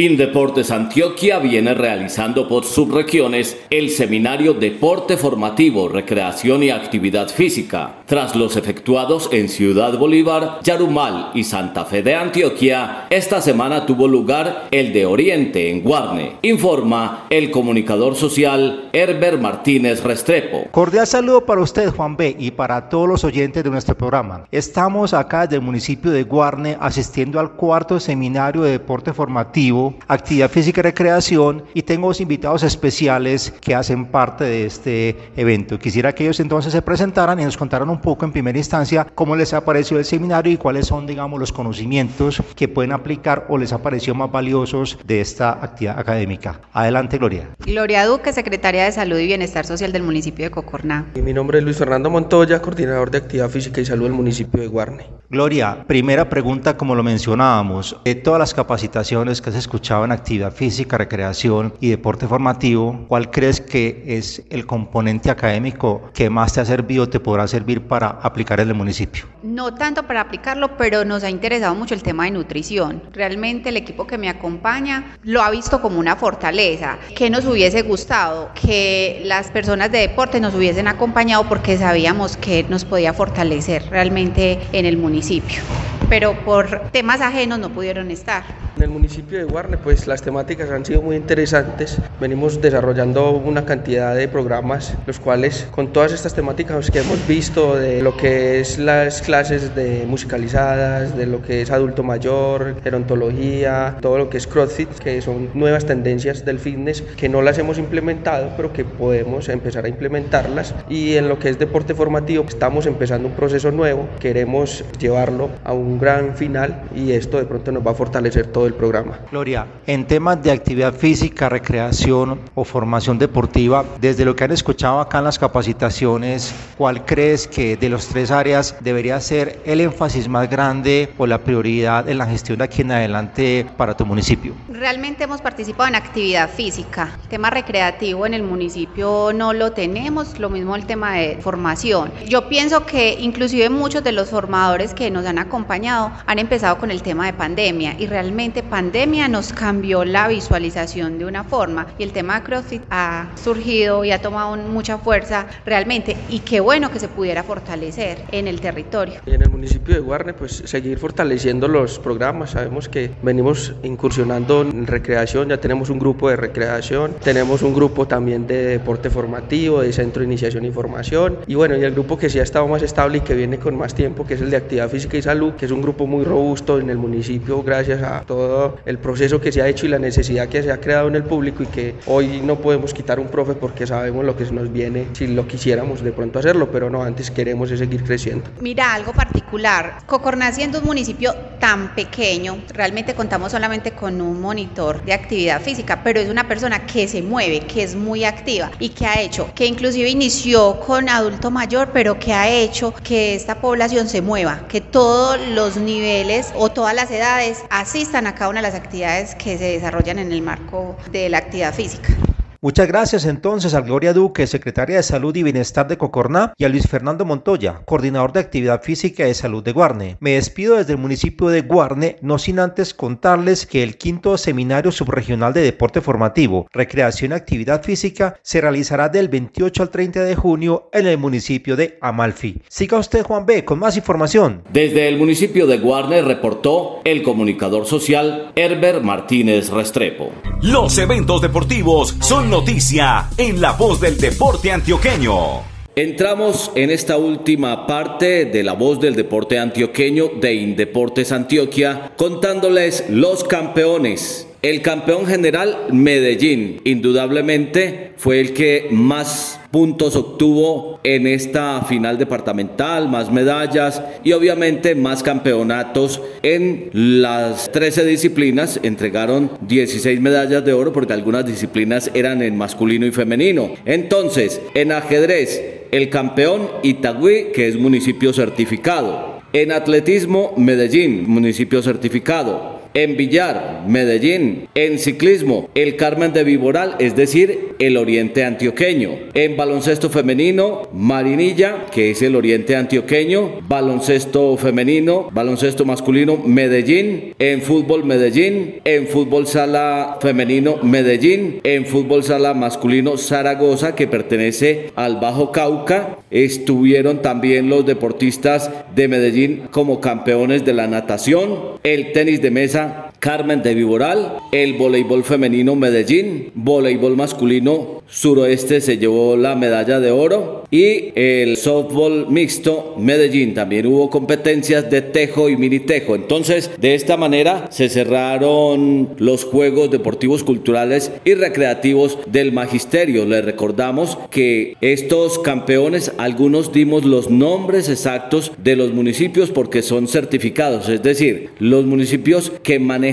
Indeportes 0.05 0.71
Antioquia 0.71 1.41
viene 1.41 1.75
realizando 1.75 2.47
por 2.47 2.65
subregiones 2.65 3.57
el 3.69 3.91
seminario 3.91 4.55
Deporte 4.55 5.17
Formativo, 5.17 5.89
Recreación 5.89 6.63
y 6.63 6.71
Actividad 6.71 7.29
Física. 7.29 7.97
Tras 8.07 8.37
los 8.37 8.55
efectuados 8.55 9.29
en 9.33 9.49
Ciudad 9.49 9.99
Bolívar, 9.99 10.61
Yarumal 10.63 11.33
y 11.35 11.43
Santa 11.43 11.85
Fe 11.85 12.05
de 12.05 12.15
Antioquia, 12.15 13.09
esta 13.11 13.41
semana 13.41 13.87
tuvo 13.87 14.07
lugar 14.07 14.69
el 14.71 14.93
de 14.93 15.05
Oriente 15.05 15.69
en 15.69 15.83
Guarne, 15.83 16.37
informa 16.43 17.27
el 17.29 17.51
comunicador 17.51 18.15
social 18.15 18.91
Herbert 18.93 19.41
Martínez 19.41 20.05
Restrepo. 20.05 20.69
Cordial 20.71 21.09
saludo 21.09 21.45
para 21.45 21.61
usted, 21.61 21.91
Juan 21.91 22.17
B, 22.17 22.37
y 22.39 22.53
para 22.53 22.89
todos 22.89 23.09
los 23.09 23.25
oyentes 23.25 23.65
de 23.65 23.71
nuestro 23.71 23.97
programa. 23.97 24.45
Estamos 24.53 25.13
acá 25.13 25.49
del 25.49 25.61
municipio 25.61 26.13
de 26.13 26.23
Guarne 26.23 26.77
asistiendo 26.79 27.41
al 27.41 27.55
cuarto 27.55 27.99
seminario 27.99 28.63
de 28.63 28.71
deporte 28.71 29.13
formativo 29.13 29.88
actividad 30.07 30.51
física 30.51 30.81
y 30.81 30.83
recreación 30.83 31.65
y 31.75 31.83
tengo 31.83 32.09
dos 32.09 32.21
invitados 32.21 32.63
especiales 32.63 33.53
que 33.61 33.75
hacen 33.75 34.07
parte 34.07 34.45
de 34.45 34.67
este 34.67 35.17
evento. 35.37 35.79
Quisiera 35.79 36.15
que 36.15 36.25
ellos 36.25 36.41
entonces 36.41 36.73
se 36.73 36.83
presentaran 36.83 37.41
y 37.41 37.45
nos 37.45 37.57
contaran 37.57 37.89
un 37.91 38.01
poco 38.01 38.25
en 38.25 38.33
primera 38.33 38.59
instancia 38.59 39.07
cómo 39.15 39.37
les 39.37 39.53
ha 39.55 39.65
parecido 39.65 39.99
el 39.99 40.05
seminario 40.05 40.53
y 40.53 40.57
cuáles 40.57 40.87
son, 40.87 41.07
digamos, 41.07 41.39
los 41.41 41.53
conocimientos 41.53 42.43
que 42.57 42.69
pueden 42.69 42.93
aplicar 42.93 43.47
o 43.49 43.59
les 43.59 43.73
ha 43.73 43.83
parecido 43.83 44.15
más 44.15 44.31
valiosos 44.31 44.99
de 45.05 45.21
esta 45.21 45.51
actividad 45.51 45.99
académica. 45.99 46.61
Adelante, 46.73 47.19
Gloria. 47.19 47.51
Gloria 47.61 48.07
Duque, 48.07 48.33
secretaria 48.33 48.85
de 48.85 48.93
Salud 48.93 49.19
y 49.19 49.27
Bienestar 49.27 49.67
Social 49.67 49.93
del 49.93 50.03
municipio 50.03 50.45
de 50.45 50.51
Cocorná. 50.51 51.07
Y 51.15 51.23
mi 51.23 51.33
nombre 51.33 51.59
es 51.59 51.65
Luis 51.65 51.77
Fernando 51.77 52.11
Montoya, 52.11 52.61
coordinador 52.61 53.11
de 53.11 53.19
Actividad 53.19 53.49
Física 53.49 53.81
y 53.81 53.85
Salud 53.85 54.05
del 54.05 54.13
municipio 54.13 54.61
de 54.61 54.67
Guarne. 54.67 55.07
Gloria, 55.31 55.85
primera 55.87 56.29
pregunta, 56.29 56.77
como 56.77 56.95
lo 56.95 57.03
mencionábamos, 57.03 57.97
de 58.05 58.15
todas 58.15 58.39
las 58.39 58.55
capacitaciones 58.55 59.43
que 59.43 59.53
se 59.53 59.59
escuchado 59.59 59.78
en 60.05 60.13
actividad 60.13 60.53
física, 60.53 60.99
recreación 60.99 61.73
y 61.81 61.89
deporte 61.89 62.27
formativo, 62.27 63.07
¿cuál 63.09 63.31
crees 63.31 63.61
que 63.61 64.05
es 64.07 64.43
el 64.51 64.67
componente 64.67 65.31
académico 65.31 66.11
que 66.13 66.29
más 66.29 66.53
te 66.53 66.61
ha 66.61 66.65
servido, 66.65 67.09
te 67.09 67.21
podrá 67.21 67.47
servir 67.47 67.81
para 67.83 68.09
aplicar 68.09 68.61
en 68.61 68.69
el 68.69 68.75
municipio? 68.75 69.25
No 69.43 69.75
tanto 69.75 70.03
para 70.03 70.21
aplicarlo, 70.21 70.77
pero 70.77 71.05
nos 71.05 71.23
ha 71.23 71.31
interesado 71.31 71.75
mucho 71.75 71.95
el 71.95 72.03
tema 72.03 72.25
de 72.25 72.33
nutrición. 72.33 73.03
Realmente 73.13 73.69
el 73.69 73.77
equipo 73.77 74.07
que 74.07 74.19
me 74.19 74.29
acompaña 74.29 75.17
lo 75.23 75.43
ha 75.43 75.51
visto 75.51 75.81
como 75.81 75.99
una 75.99 76.17
fortaleza. 76.17 76.99
que 77.17 77.31
nos 77.31 77.47
hubiese 77.47 77.83
gustado? 77.83 78.51
Que 78.55 79.23
las 79.25 79.51
personas 79.51 79.91
de 79.91 79.99
deporte 79.99 80.41
nos 80.41 80.55
hubiesen 80.55 80.89
acompañado 80.89 81.49
porque 81.49 81.79
sabíamos 81.79 82.37
que 82.37 82.65
nos 82.65 82.85
podía 82.85 83.13
fortalecer 83.13 83.85
realmente 83.91 84.59
en 84.73 84.87
el 84.87 84.99
municipio. 84.99 85.63
Pero 86.09 86.39
por 86.45 86.91
temas 86.91 87.21
ajenos 87.21 87.59
no 87.59 87.71
pudieron 87.71 88.11
estar. 88.11 88.43
En 88.77 88.85
el 88.85 88.91
municipio 88.91 89.39
de 89.39 89.45
Pues 89.83 90.07
las 90.07 90.23
temáticas 90.23 90.71
han 90.71 90.85
sido 90.85 91.03
muy 91.03 91.17
interesantes. 91.17 91.99
Venimos 92.21 92.61
desarrollando 92.61 93.33
una 93.33 93.65
cantidad 93.65 94.15
de 94.15 94.29
programas, 94.29 94.95
los 95.05 95.19
cuales 95.19 95.67
con 95.73 95.93
todas 95.93 96.13
estas 96.13 96.33
temáticas 96.33 96.89
que 96.93 97.01
hemos 97.01 97.27
visto, 97.27 97.75
de 97.75 98.01
lo 98.01 98.17
que 98.17 98.61
es 98.61 98.79
las 98.79 99.21
clases 99.21 99.75
de 99.75 100.05
musicalizadas, 100.07 101.17
de 101.17 101.27
lo 101.27 101.43
que 101.43 101.63
es 101.63 101.73
adulto 101.73 102.05
mayor, 102.05 102.81
gerontología, 102.85 103.97
todo 104.01 104.19
lo 104.19 104.31
que 104.31 104.37
es 104.37 104.47
CrossFit, 104.47 104.91
que 104.91 105.21
son 105.23 105.49
nuevas 105.55 105.87
tendencias 105.87 106.45
del 106.45 106.61
fitness 106.61 107.03
que 107.03 107.29
no 107.29 107.43
las 107.43 107.59
hemos 107.59 107.79
implementado, 107.79 108.53
pero 108.57 108.73
que 108.73 108.85
podemos 108.85 109.49
empezar 109.49 109.87
a 109.87 109.89
implementarlas. 109.89 110.73
Y 110.89 111.17
en 111.17 111.29
lo 111.29 111.41
que 111.41 111.49
es 111.49 111.59
deporte 111.59 111.97
formativo, 111.97 112.45
estamos 112.47 112.87
empezando 112.87 113.27
un 113.27 113.35
proceso 113.35 113.73
nuevo, 113.73 114.09
queremos 114.21 114.85
llevarlo 115.01 115.51
a 115.65 115.73
un 115.73 115.99
gran 115.99 116.37
final 116.37 116.85
y 116.95 117.11
esto 117.11 117.39
de 117.39 117.45
pronto 117.45 117.73
nos 117.73 117.85
va 117.85 117.91
a 117.91 117.95
fortalecer 117.95 118.47
todo 118.47 118.67
el 118.69 118.75
programa. 118.75 119.19
Gloria, 119.33 119.48
en 119.87 120.07
temas 120.07 120.43
de 120.43 120.51
actividad 120.51 120.95
física, 120.95 121.49
recreación 121.49 122.41
o 122.55 122.65
formación 122.65 123.19
deportiva, 123.19 123.85
desde 124.01 124.25
lo 124.25 124.37
que 124.37 124.45
han 124.45 124.53
escuchado 124.53 125.01
acá 125.01 125.19
en 125.19 125.25
las 125.25 125.39
capacitaciones, 125.39 126.55
¿cuál 126.77 127.05
crees 127.07 127.49
que 127.49 127.77
de 127.77 127.89
los 127.89 128.07
tres 128.09 128.31
áreas 128.31 128.77
debería 128.81 129.19
ser 129.21 129.61
el 129.65 129.81
énfasis 129.81 130.29
más 130.29 130.51
grande 130.51 131.13
o 131.17 131.27
la 131.27 131.39
prioridad 131.39 132.09
en 132.09 132.19
la 132.19 132.27
gestión 132.27 132.59
de 132.59 132.65
aquí 132.65 132.83
en 132.83 132.93
adelante 132.93 133.67
para 133.77 133.97
tu 133.97 134.05
municipio? 134.05 134.55
Realmente 134.69 135.25
hemos 135.25 135.41
participado 135.41 135.89
en 135.89 135.95
actividad 135.95 136.51
física. 136.51 137.17
El 137.23 137.29
tema 137.29 137.51
recreativo 137.51 138.27
en 138.27 138.35
el 138.35 138.43
municipio 138.43 139.33
no 139.35 139.53
lo 139.53 139.73
tenemos, 139.73 140.39
lo 140.39 140.51
mismo 140.51 140.77
el 140.77 140.85
tema 140.85 141.15
de 141.15 141.39
formación. 141.41 142.13
Yo 142.27 142.49
pienso 142.49 142.85
que 142.85 143.17
inclusive 143.19 143.71
muchos 143.71 144.05
de 144.05 144.13
los 144.13 144.31
formadores 144.31 144.93
que 144.93 145.11
nos 145.11 145.25
han 145.25 145.39
acompañado 145.39 146.11
han 146.27 146.39
empezado 146.39 146.79
con 146.79 146.91
el 146.91 147.03
tema 147.03 147.27
de 147.27 147.33
pandemia 147.33 147.97
y 147.99 148.07
realmente 148.07 148.63
pandemia 148.63 149.29
cambió 149.47 150.05
la 150.05 150.27
visualización 150.27 151.17
de 151.17 151.25
una 151.25 151.45
forma 151.45 151.87
y 151.97 152.03
el 152.03 152.11
tema 152.11 152.41
de 152.41 152.43
CrossFit 152.45 152.83
ha 152.91 153.29
surgido 153.37 154.05
y 154.05 154.11
ha 154.11 154.21
tomado 154.21 154.57
mucha 154.57 154.99
fuerza 154.99 155.47
realmente 155.65 156.17
y 156.29 156.41
qué 156.41 156.59
bueno 156.59 156.91
que 156.91 156.99
se 156.99 157.07
pudiera 157.07 157.45
fortalecer 157.45 158.25
en 158.33 158.49
el 158.49 158.61
territorio. 158.61 159.21
En 159.27 159.41
el 159.41 159.49
municipio 159.49 159.95
de 159.95 160.01
Guarne 160.01 160.35
pues 160.35 160.63
seguir 160.67 160.99
fortaleciendo 160.99 161.69
los 161.69 162.01
programas, 162.01 162.51
sabemos 162.51 162.89
que 162.89 163.13
venimos 163.23 163.75
incursionando 163.85 164.63
en 164.63 164.89
recreación, 164.89 165.51
ya 165.51 165.61
tenemos 165.61 165.89
un 165.89 166.01
grupo 166.01 166.29
de 166.31 166.37
recreación, 166.37 167.15
tenemos 167.23 167.63
un 167.63 167.75
grupo 167.75 168.09
también 168.09 168.45
de 168.49 168.65
deporte 168.65 169.09
formativo, 169.09 169.83
de 169.83 169.93
centro 169.93 170.21
de 170.21 170.27
iniciación 170.27 170.65
y 170.65 170.73
formación 170.73 171.39
y 171.47 171.55
bueno, 171.55 171.77
y 171.77 171.85
el 171.85 171.93
grupo 171.93 172.19
que 172.19 172.29
sí 172.29 172.41
ha 172.41 172.43
estado 172.43 172.67
más 172.67 172.83
estable 172.83 173.19
y 173.19 173.21
que 173.21 173.35
viene 173.35 173.61
con 173.61 173.77
más 173.77 173.95
tiempo, 173.95 174.27
que 174.27 174.35
es 174.35 174.41
el 174.41 174.51
de 174.51 174.57
actividad 174.57 174.89
física 174.89 175.17
y 175.17 175.23
salud, 175.23 175.53
que 175.53 175.67
es 175.67 175.71
un 175.71 175.81
grupo 175.81 176.09
muy 176.09 176.25
robusto 176.25 176.81
en 176.81 176.91
el 176.91 176.99
municipio 176.99 177.63
gracias 177.63 178.03
a 178.03 178.23
todo 178.23 178.79
el 178.85 178.99
proceso 178.99 179.28
que 179.37 179.53
se 179.53 179.61
ha 179.61 179.69
hecho 179.69 179.85
y 179.85 179.91
la 179.91 179.99
necesidad 179.99 180.49
que 180.49 180.63
se 180.63 180.73
ha 180.73 180.81
creado 180.81 181.09
en 181.09 181.17
el 181.17 181.25
público 181.25 181.63
y 181.63 181.67
que 181.67 181.95
hoy 182.07 182.41
no 182.43 182.57
podemos 182.57 182.95
quitar 182.95 183.21
un 183.21 183.29
profe 183.29 183.53
porque 183.53 183.87
sabemos 183.87 184.25
lo 184.25 184.35
que 184.35 184.45
nos 184.45 184.73
viene 184.73 185.09
si 185.13 185.27
lo 185.27 185.47
quisiéramos 185.47 186.03
de 186.03 186.13
pronto 186.13 186.39
hacerlo, 186.39 186.71
pero 186.71 186.89
no, 186.89 187.03
antes 187.03 187.31
queremos 187.31 187.69
seguir 187.69 188.03
creciendo. 188.03 188.49
Mira, 188.61 188.95
algo 188.95 189.13
particular, 189.13 189.99
Cocorná 190.07 190.51
siendo 190.53 190.79
un 190.79 190.87
municipio 190.87 191.35
tan 191.61 191.95
pequeño, 191.95 192.63
realmente 192.73 193.15
contamos 193.15 193.53
solamente 193.53 193.93
con 193.93 194.21
un 194.21 194.41
monitor 194.41 195.05
de 195.05 195.13
actividad 195.13 195.61
física, 195.61 196.01
pero 196.03 196.21
es 196.21 196.31
una 196.31 196.49
persona 196.49 196.87
que 196.87 197.09
se 197.09 197.21
mueve, 197.21 197.61
que 197.61 197.83
es 197.83 197.95
muy 197.95 198.25
activa 198.25 198.71
y 198.79 198.91
que 198.91 199.07
ha 199.07 199.21
hecho, 199.21 199.51
que 199.55 199.67
inclusive 199.67 200.09
inició 200.09 200.81
con 200.81 201.09
adulto 201.09 201.51
mayor, 201.51 201.91
pero 201.93 202.19
que 202.19 202.33
ha 202.33 202.49
hecho 202.49 202.95
que 203.03 203.35
esta 203.35 203.57
población 203.61 204.09
se 204.09 204.23
mueva, 204.23 204.67
que 204.69 204.81
todos 204.81 205.39
los 205.49 205.77
niveles 205.77 206.53
o 206.55 206.71
todas 206.71 206.95
las 206.95 207.11
edades 207.11 207.65
asistan 207.71 208.27
a 208.27 208.35
cada 208.35 208.51
una 208.51 208.63
de 208.63 208.69
las 208.69 208.77
actividades 208.77 209.18
que 209.35 209.59
se 209.59 209.65
desarrollan 209.65 210.19
en 210.21 210.33
el 210.33 210.43
marco 210.43 210.97
de 211.11 211.29
la 211.29 211.39
actividad 211.39 211.75
física. 211.75 212.17
Muchas 212.61 212.89
gracias 212.89 213.25
entonces 213.25 213.73
a 213.75 213.83
Gloria 213.83 214.13
Duque, 214.13 214.49
secretaria 214.49 214.97
de 214.97 215.05
Salud 215.05 215.37
y 215.37 215.45
Bienestar 215.45 215.87
de 215.87 215.97
Cocorná, 215.97 216.55
y 216.59 216.65
a 216.65 216.69
Luis 216.69 216.89
Fernando 216.89 217.25
Montoya, 217.25 217.83
coordinador 217.85 218.33
de 218.33 218.41
Actividad 218.41 218.83
Física 218.83 219.23
y 219.23 219.29
de 219.29 219.35
Salud 219.35 219.63
de 219.63 219.71
Guarne. 219.71 220.17
Me 220.19 220.33
despido 220.33 220.75
desde 220.75 220.95
el 220.95 220.99
municipio 220.99 221.51
de 221.51 221.61
Guarne, 221.61 222.17
no 222.21 222.37
sin 222.37 222.59
antes 222.59 222.95
contarles 222.95 223.65
que 223.65 223.85
el 223.85 223.97
quinto 223.97 224.37
Seminario 224.37 224.91
Subregional 224.91 225.53
de 225.53 225.61
Deporte 225.61 226.01
Formativo, 226.01 226.67
Recreación 226.73 227.31
y 227.31 227.35
Actividad 227.37 227.85
Física 227.85 228.35
se 228.43 228.61
realizará 228.61 229.09
del 229.09 229.29
28 229.29 229.85
al 229.85 229.91
30 229.91 230.25
de 230.25 230.35
junio 230.35 230.91
en 230.93 231.07
el 231.07 231.17
municipio 231.17 231.77
de 231.77 231.97
Amalfi. 232.01 232.61
Siga 232.67 232.99
usted, 232.99 233.23
Juan 233.23 233.47
B., 233.47 233.65
con 233.65 233.79
más 233.79 233.97
información. 233.97 234.65
Desde 234.73 235.09
el 235.09 235.17
municipio 235.17 235.69
de 235.69 235.79
Guarne 235.79 236.23
reportó 236.23 237.03
el 237.05 237.23
comunicador 237.23 237.87
social 237.87 238.51
Herbert 238.57 239.05
Martínez 239.05 239.71
Restrepo. 239.71 240.33
Los 240.61 240.99
eventos 240.99 241.41
deportivos 241.41 242.17
son 242.19 242.48
noticia 242.49 243.29
en 243.37 243.61
la 243.61 243.73
voz 243.73 244.01
del 244.01 244.17
deporte 244.17 244.73
antioqueño. 244.73 245.63
Entramos 245.95 246.71
en 246.75 246.91
esta 246.91 247.19
última 247.19 247.87
parte 247.87 248.47
de 248.47 248.63
la 248.63 248.73
voz 248.73 249.01
del 249.01 249.15
deporte 249.15 249.59
antioqueño 249.59 250.29
de 250.41 250.55
Indeportes 250.55 251.31
Antioquia 251.31 252.13
contándoles 252.17 253.05
los 253.11 253.45
campeones. 253.45 254.47
El 254.63 254.81
campeón 254.81 255.27
general 255.27 255.89
Medellín, 255.93 256.81
indudablemente, 256.85 258.13
fue 258.17 258.41
el 258.41 258.55
que 258.55 258.89
más 258.91 259.58
puntos 259.71 260.17
obtuvo 260.17 261.01
en 261.03 261.27
esta 261.27 261.83
final 261.83 262.19
departamental, 262.19 263.09
más 263.09 263.31
medallas 263.31 264.03
y 264.25 264.33
obviamente 264.33 264.95
más 264.95 265.23
campeonatos 265.23 266.21
en 266.43 266.91
las 266.93 267.71
13 267.71 268.05
disciplinas. 268.05 268.81
Entregaron 268.83 269.51
16 269.63 270.21
medallas 270.21 270.65
de 270.65 270.73
oro 270.73 270.93
porque 270.93 271.13
algunas 271.13 271.47
disciplinas 271.47 272.11
eran 272.15 272.43
en 272.43 272.57
masculino 272.57 273.07
y 273.07 273.13
femenino. 273.13 273.71
Entonces, 273.85 274.61
en 274.75 274.93
ajedrez, 274.93 275.63
el 275.91 276.11
campeón 276.11 276.69
Itagüí, 276.83 277.53
que 277.55 277.69
es 277.69 277.77
municipio 277.77 278.33
certificado. 278.33 279.39
En 279.53 279.73
atletismo, 279.73 280.53
Medellín, 280.57 281.25
municipio 281.27 281.83
certificado 281.83 282.78
en 282.95 283.17
billar, 283.17 283.85
Medellín, 283.87 284.69
en 284.75 284.99
ciclismo, 284.99 285.69
el 285.75 285.97
Carmen 285.97 286.33
de 286.33 286.45
Viboral, 286.45 286.97
es 286.99 287.15
decir, 287.17 287.75
el 287.79 287.97
Oriente 287.97 288.45
Antioqueño, 288.45 289.11
en 289.35 289.57
baloncesto 289.57 290.11
femenino, 290.11 290.89
Marinilla, 290.93 291.87
que 291.93 292.11
es 292.11 292.23
el 292.23 292.37
Oriente 292.37 292.77
Antioqueño, 292.77 293.61
baloncesto 293.69 294.57
femenino, 294.57 295.29
baloncesto 295.33 295.85
masculino, 295.85 296.37
Medellín, 296.39 297.35
en 297.39 297.63
fútbol 297.63 298.05
Medellín, 298.05 298.81
en 298.85 299.07
fútbol 299.07 299.47
sala 299.47 300.19
femenino, 300.21 300.77
Medellín, 300.83 301.61
en 301.63 301.87
fútbol 301.87 302.25
sala 302.25 302.55
masculino, 302.55 303.17
Zaragoza, 303.17 303.95
que 303.95 304.07
pertenece 304.07 304.91
al 304.97 305.17
Bajo 305.17 305.53
Cauca, 305.53 306.19
estuvieron 306.31 307.23
también 307.23 307.69
los 307.69 307.87
deportistas 307.87 308.71
de 308.95 309.09
Medellín 309.09 309.63
como 309.71 310.01
campeones 310.01 310.65
de 310.65 310.73
la 310.73 310.87
natación, 310.87 311.79
el 311.83 312.13
tenis 312.13 312.43
de 312.43 312.51
mesa, 312.51 312.88
Carmen 313.19 313.63
de 313.63 313.75
Viboral, 313.75 314.35
el 314.53 314.75
voleibol 314.75 315.25
femenino 315.25 315.75
Medellín, 315.75 316.53
voleibol 316.55 317.17
masculino 317.17 317.99
Suroeste 318.07 318.81
se 318.81 318.97
llevó 318.97 319.37
la 319.37 319.55
medalla 319.55 320.01
de 320.01 320.11
oro 320.11 320.65
y 320.71 321.13
el 321.15 321.57
softball 321.57 322.27
mixto 322.31 322.95
Medellín 322.99 323.55
también 323.55 323.87
hubo 323.87 324.09
competencias 324.09 324.91
de 324.91 325.03
tejo 325.03 325.49
y 325.49 325.57
mini 325.57 325.81
tejo. 325.81 326.15
Entonces, 326.15 326.71
de 326.79 326.95
esta 326.95 327.17
manera 327.17 327.67
se 327.71 327.89
cerraron 327.89 329.11
los 329.19 329.45
Juegos 329.45 329.91
Deportivos 329.91 330.45
Culturales 330.45 331.13
y 331.25 331.35
Recreativos 331.35 332.19
del 332.27 332.53
Magisterio. 332.53 333.27
Les 333.27 333.45
recordamos 333.45 334.19
que 334.31 334.77
estos 334.81 335.39
campeones, 335.39 336.13
algunos 336.19 336.73
dimos 336.73 337.05
los 337.05 337.29
nombres 337.31 337.89
exactos 337.89 338.53
de 338.59 338.77
los 338.77 338.93
municipios 338.93 339.51
porque 339.51 339.83
son 339.83 340.09
certificados, 340.09 340.89
es 340.89 341.03
decir, 341.03 341.51
los 341.59 341.85
municipios 341.85 342.53
que 342.63 342.79
manejan 342.79 343.08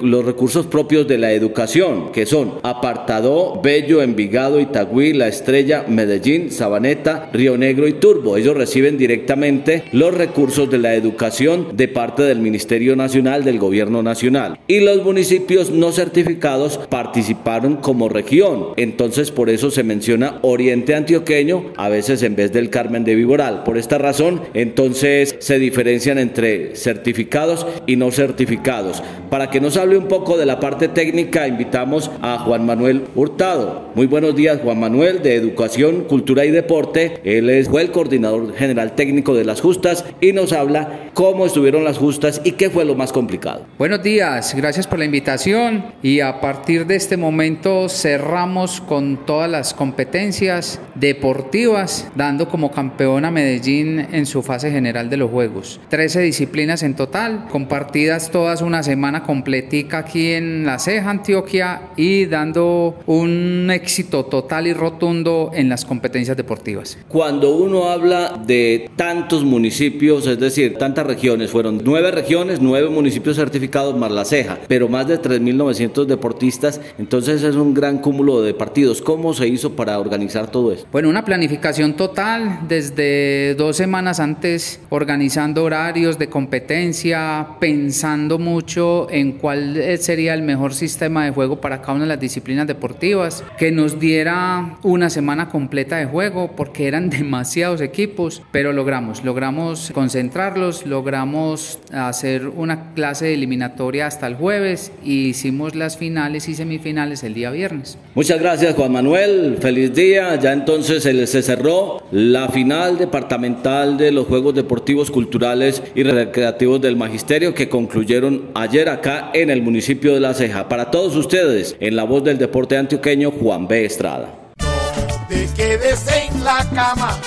los 0.00 0.24
recursos 0.24 0.66
propios 0.66 1.06
de 1.08 1.18
la 1.18 1.32
educación, 1.32 2.12
que 2.12 2.26
son 2.26 2.54
Apartado, 2.62 3.60
Bello, 3.62 4.02
Envigado, 4.02 4.60
Itagüí, 4.60 5.12
La 5.12 5.28
Estrella, 5.28 5.84
Medellín, 5.88 6.50
Sabaneta, 6.50 7.30
Río 7.32 7.56
Negro 7.56 7.88
y 7.88 7.94
Turbo. 7.94 8.36
Ellos 8.36 8.56
reciben 8.56 8.98
directamente 8.98 9.84
los 9.92 10.14
recursos 10.14 10.70
de 10.70 10.78
la 10.78 10.94
educación 10.94 11.68
de 11.76 11.88
parte 11.88 12.22
del 12.22 12.40
Ministerio 12.40 12.96
Nacional 12.96 13.44
del 13.44 13.58
Gobierno 13.58 14.02
Nacional. 14.02 14.58
Y 14.66 14.80
los 14.80 15.04
municipios 15.04 15.70
no 15.70 15.92
certificados 15.92 16.78
participaron 16.88 17.76
como 17.76 18.08
región. 18.08 18.68
Entonces 18.76 19.30
por 19.30 19.50
eso 19.50 19.70
se 19.70 19.82
menciona 19.82 20.38
Oriente 20.42 20.94
Antioqueño, 20.94 21.72
a 21.76 21.88
veces 21.88 22.22
en 22.22 22.36
vez 22.36 22.52
del 22.52 22.70
Carmen 22.70 23.04
de 23.04 23.14
Viboral. 23.14 23.64
Por 23.64 23.78
esta 23.78 23.98
razón, 23.98 24.42
entonces 24.54 25.36
se 25.38 25.58
diferencian 25.58 26.18
entre 26.18 26.76
certificados 26.76 27.66
y 27.86 27.96
no 27.96 28.10
certificados. 28.10 29.02
Para 29.30 29.48
que 29.48 29.60
nos 29.60 29.76
hable 29.76 29.96
un 29.96 30.08
poco 30.08 30.36
de 30.36 30.44
la 30.44 30.58
parte 30.58 30.88
técnica, 30.88 31.46
invitamos 31.46 32.10
a 32.20 32.40
Juan 32.40 32.66
Manuel 32.66 33.04
Hurtado. 33.14 33.90
Muy 33.94 34.08
buenos 34.08 34.34
días, 34.34 34.58
Juan 34.60 34.80
Manuel, 34.80 35.22
de 35.22 35.36
Educación, 35.36 36.02
Cultura 36.08 36.44
y 36.44 36.50
Deporte. 36.50 37.20
Él 37.22 37.48
es, 37.48 37.68
el 37.68 37.92
coordinador 37.92 38.52
general 38.56 38.96
técnico 38.96 39.32
de 39.34 39.44
las 39.44 39.60
justas 39.60 40.04
y 40.20 40.32
nos 40.32 40.52
habla 40.52 41.10
cómo 41.14 41.46
estuvieron 41.46 41.84
las 41.84 41.96
justas 41.96 42.40
y 42.42 42.52
qué 42.52 42.70
fue 42.70 42.84
lo 42.84 42.96
más 42.96 43.12
complicado. 43.12 43.66
Buenos 43.78 44.02
días, 44.02 44.52
gracias 44.56 44.88
por 44.88 44.98
la 44.98 45.04
invitación 45.04 45.84
y 46.02 46.18
a 46.18 46.40
partir 46.40 46.86
de 46.86 46.96
este 46.96 47.16
momento 47.16 47.88
cerramos 47.88 48.80
con 48.80 49.24
todas 49.26 49.48
las 49.48 49.74
competencias 49.74 50.80
deportivas, 50.96 52.08
dando 52.16 52.48
como 52.48 52.72
campeón 52.72 53.24
a 53.24 53.30
Medellín 53.30 54.08
en 54.12 54.26
su 54.26 54.42
fase 54.42 54.72
general 54.72 55.08
de 55.08 55.18
los 55.18 55.30
Juegos. 55.30 55.80
13 55.88 56.20
disciplinas 56.20 56.82
en 56.82 56.96
total, 56.96 57.46
compartidas 57.48 58.32
todas 58.32 58.60
una 58.60 58.82
semana 58.82 59.19
completica 59.22 59.98
aquí 59.98 60.32
en 60.32 60.64
La 60.64 60.78
Ceja, 60.78 61.10
Antioquia, 61.10 61.90
y 61.96 62.26
dando 62.26 62.98
un 63.06 63.70
éxito 63.72 64.24
total 64.24 64.66
y 64.66 64.72
rotundo 64.72 65.50
en 65.54 65.68
las 65.68 65.84
competencias 65.84 66.36
deportivas. 66.36 66.98
Cuando 67.08 67.54
uno 67.56 67.90
habla 67.90 68.40
de 68.46 68.90
tantos 68.96 69.44
municipios, 69.44 70.26
es 70.26 70.38
decir, 70.38 70.76
tantas 70.78 71.06
regiones, 71.06 71.50
fueron 71.50 71.80
nueve 71.84 72.10
regiones, 72.10 72.60
nueve 72.60 72.88
municipios 72.88 73.36
certificados 73.36 73.96
más 73.96 74.10
La 74.10 74.24
Ceja, 74.24 74.58
pero 74.68 74.88
más 74.88 75.06
de 75.06 75.20
3.900 75.20 76.06
deportistas, 76.06 76.80
entonces 76.98 77.42
es 77.42 77.56
un 77.56 77.74
gran 77.74 77.98
cúmulo 77.98 78.42
de 78.42 78.54
partidos. 78.54 79.02
¿Cómo 79.02 79.34
se 79.34 79.48
hizo 79.48 79.74
para 79.76 79.98
organizar 79.98 80.50
todo 80.50 80.72
esto? 80.72 80.86
Bueno, 80.92 81.08
una 81.08 81.24
planificación 81.24 81.94
total 81.94 82.60
desde 82.68 83.54
dos 83.54 83.76
semanas 83.76 84.20
antes, 84.20 84.80
organizando 84.88 85.64
horarios 85.64 86.18
de 86.18 86.28
competencia, 86.28 87.46
pensando 87.60 88.38
mucho 88.38 89.08
en 89.10 89.32
cuál 89.32 89.78
sería 89.98 90.34
el 90.34 90.42
mejor 90.42 90.74
sistema 90.74 91.24
de 91.24 91.30
juego 91.30 91.60
para 91.60 91.80
cada 91.80 91.94
una 91.94 92.04
de 92.04 92.08
las 92.08 92.20
disciplinas 92.20 92.66
deportivas, 92.66 93.44
que 93.58 93.70
nos 93.70 93.98
diera 93.98 94.78
una 94.82 95.10
semana 95.10 95.48
completa 95.48 95.96
de 95.96 96.06
juego, 96.06 96.52
porque 96.56 96.86
eran 96.86 97.10
demasiados 97.10 97.80
equipos, 97.80 98.42
pero 98.52 98.72
logramos, 98.72 99.24
logramos 99.24 99.90
concentrarlos, 99.94 100.86
logramos 100.86 101.78
hacer 101.92 102.48
una 102.48 102.92
clase 102.94 103.26
de 103.26 103.34
eliminatoria 103.34 104.06
hasta 104.06 104.26
el 104.26 104.34
jueves 104.34 104.92
y 105.04 105.28
hicimos 105.28 105.74
las 105.74 105.96
finales 105.96 106.48
y 106.48 106.54
semifinales 106.54 107.22
el 107.22 107.34
día 107.34 107.50
viernes. 107.50 107.98
Muchas 108.14 108.40
gracias 108.40 108.74
Juan 108.74 108.92
Manuel, 108.92 109.58
feliz 109.60 109.94
día, 109.94 110.36
ya 110.36 110.52
entonces 110.52 111.02
se 111.02 111.42
cerró 111.42 112.02
la 112.10 112.48
final 112.48 112.98
departamental 112.98 113.96
de 113.96 114.12
los 114.12 114.26
Juegos 114.26 114.54
Deportivos 114.54 115.10
Culturales 115.10 115.82
y 115.94 116.02
Recreativos 116.02 116.80
del 116.80 116.96
Magisterio 116.96 117.54
que 117.54 117.68
concluyeron 117.68 118.50
ayer 118.54 118.88
acá 119.00 119.30
en 119.32 119.48
el 119.48 119.62
municipio 119.62 120.12
de 120.12 120.20
La 120.20 120.34
Ceja. 120.34 120.68
Para 120.68 120.90
todos 120.90 121.16
ustedes, 121.16 121.74
en 121.80 121.96
la 121.96 122.04
voz 122.04 122.22
del 122.22 122.36
deporte 122.36 122.76
antioqueño, 122.76 123.30
Juan 123.30 123.66
B. 123.66 123.86
Estrada. 123.86 124.28
No 124.58 125.26
te 125.28 125.48
quedes 125.56 126.06
en 126.08 126.44
la 126.44 126.68
cama, 126.74 127.18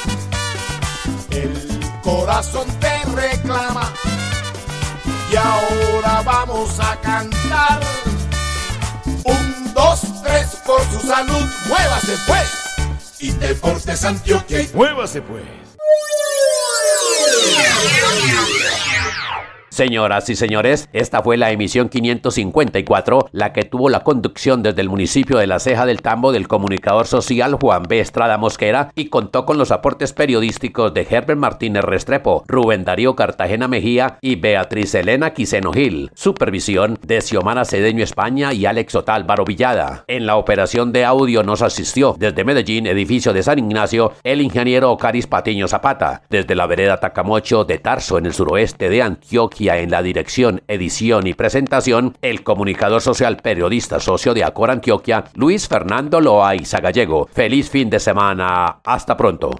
el 1.31 1.51
corazón 2.03 2.67
te 2.79 2.93
reclama 3.19 3.91
y 5.31 5.35
ahora 5.35 6.21
vamos 6.23 6.79
a 6.79 6.95
cantar. 7.01 7.79
Un, 9.25 9.73
dos, 9.73 10.01
tres, 10.23 10.61
por 10.65 10.81
su 10.91 11.07
salud, 11.07 11.45
muévase 11.67 12.13
pues. 12.27 13.19
Y 13.19 13.31
Deportes 13.31 14.03
Antioquia, 14.03 14.59
muévase 14.75 15.21
pues. 15.21 15.43
Señoras 19.73 20.29
y 20.29 20.35
señores, 20.35 20.87
esta 20.93 21.23
fue 21.23 21.35
la 21.35 21.49
emisión 21.49 21.89
554, 21.89 23.29
la 23.31 23.53
que 23.53 23.63
tuvo 23.63 23.89
la 23.89 24.03
conducción 24.03 24.61
desde 24.61 24.81
el 24.81 24.89
municipio 24.89 25.39
de 25.39 25.47
La 25.47 25.57
Ceja 25.57 25.87
del 25.87 26.03
Tambo 26.03 26.31
del 26.31 26.47
comunicador 26.47 27.07
social 27.07 27.57
Juan 27.59 27.81
B. 27.89 27.99
Estrada 27.99 28.37
Mosquera 28.37 28.91
y 28.93 29.05
contó 29.05 29.47
con 29.47 29.57
los 29.57 29.71
aportes 29.71 30.13
periodísticos 30.13 30.93
de 30.93 31.07
Herbert 31.09 31.39
Martínez 31.39 31.83
Restrepo, 31.85 32.43
Rubén 32.47 32.85
Darío 32.85 33.15
Cartagena 33.15 33.67
Mejía 33.67 34.19
y 34.21 34.35
Beatriz 34.35 34.93
Elena 34.93 35.33
Quiseno 35.33 35.73
Gil. 35.73 36.11
Supervisión 36.13 36.99
de 37.01 37.21
Xiomara 37.21 37.65
Cedeño 37.65 38.03
España 38.03 38.53
y 38.53 38.67
Alex 38.67 38.93
Otálvaro 38.93 39.43
Villada. 39.43 40.03
En 40.07 40.27
la 40.27 40.35
operación 40.35 40.91
de 40.91 41.03
audio 41.03 41.41
nos 41.41 41.63
asistió 41.63 42.15
desde 42.19 42.43
Medellín, 42.43 42.85
edificio 42.85 43.33
de 43.33 43.41
San 43.41 43.57
Ignacio, 43.57 44.13
el 44.23 44.41
ingeniero 44.41 44.91
Ocaris 44.91 45.25
Patiño 45.25 45.67
Zapata. 45.67 46.21
Desde 46.29 46.53
la 46.53 46.67
vereda 46.67 46.99
Tacamocho 46.99 47.65
de 47.65 47.79
Tarso 47.79 48.19
en 48.19 48.27
el 48.27 48.35
suroeste 48.35 48.89
de 48.89 49.01
Antioquia 49.01 49.62
en 49.69 49.91
la 49.91 50.01
dirección, 50.01 50.61
edición 50.67 51.27
y 51.27 51.33
presentación, 51.33 52.17
el 52.21 52.43
comunicador 52.43 53.01
social 53.01 53.37
periodista 53.37 53.99
socio 53.99 54.33
de 54.33 54.43
Acor 54.43 54.71
Antioquia, 54.71 55.25
Luis 55.35 55.67
Fernando 55.67 56.21
Loaiza 56.21 56.79
Gallego. 56.79 57.27
Feliz 57.31 57.69
fin 57.69 57.89
de 57.89 57.99
semana. 57.99 58.79
Hasta 58.83 59.15
pronto. 59.17 59.51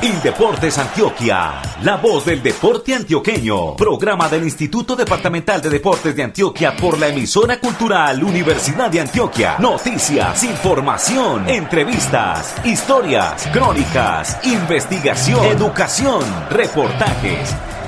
Indeportes 0.00 0.78
Antioquia, 0.78 1.60
la 1.82 1.96
voz 1.96 2.24
del 2.24 2.40
deporte 2.40 2.94
antioqueño. 2.94 3.74
Programa 3.74 4.28
del 4.28 4.44
Instituto 4.44 4.94
Departamental 4.94 5.60
de 5.60 5.70
Deportes 5.70 6.14
de 6.14 6.22
Antioquia 6.22 6.76
por 6.76 6.96
la 7.00 7.08
emisora 7.08 7.58
cultural 7.58 8.22
Universidad 8.22 8.90
de 8.90 9.00
Antioquia. 9.00 9.56
Noticias, 9.58 10.44
información, 10.44 11.48
entrevistas, 11.48 12.54
historias, 12.64 13.48
crónicas, 13.52 14.38
investigación, 14.44 15.44
educación, 15.46 16.22
reportajes 16.48 17.56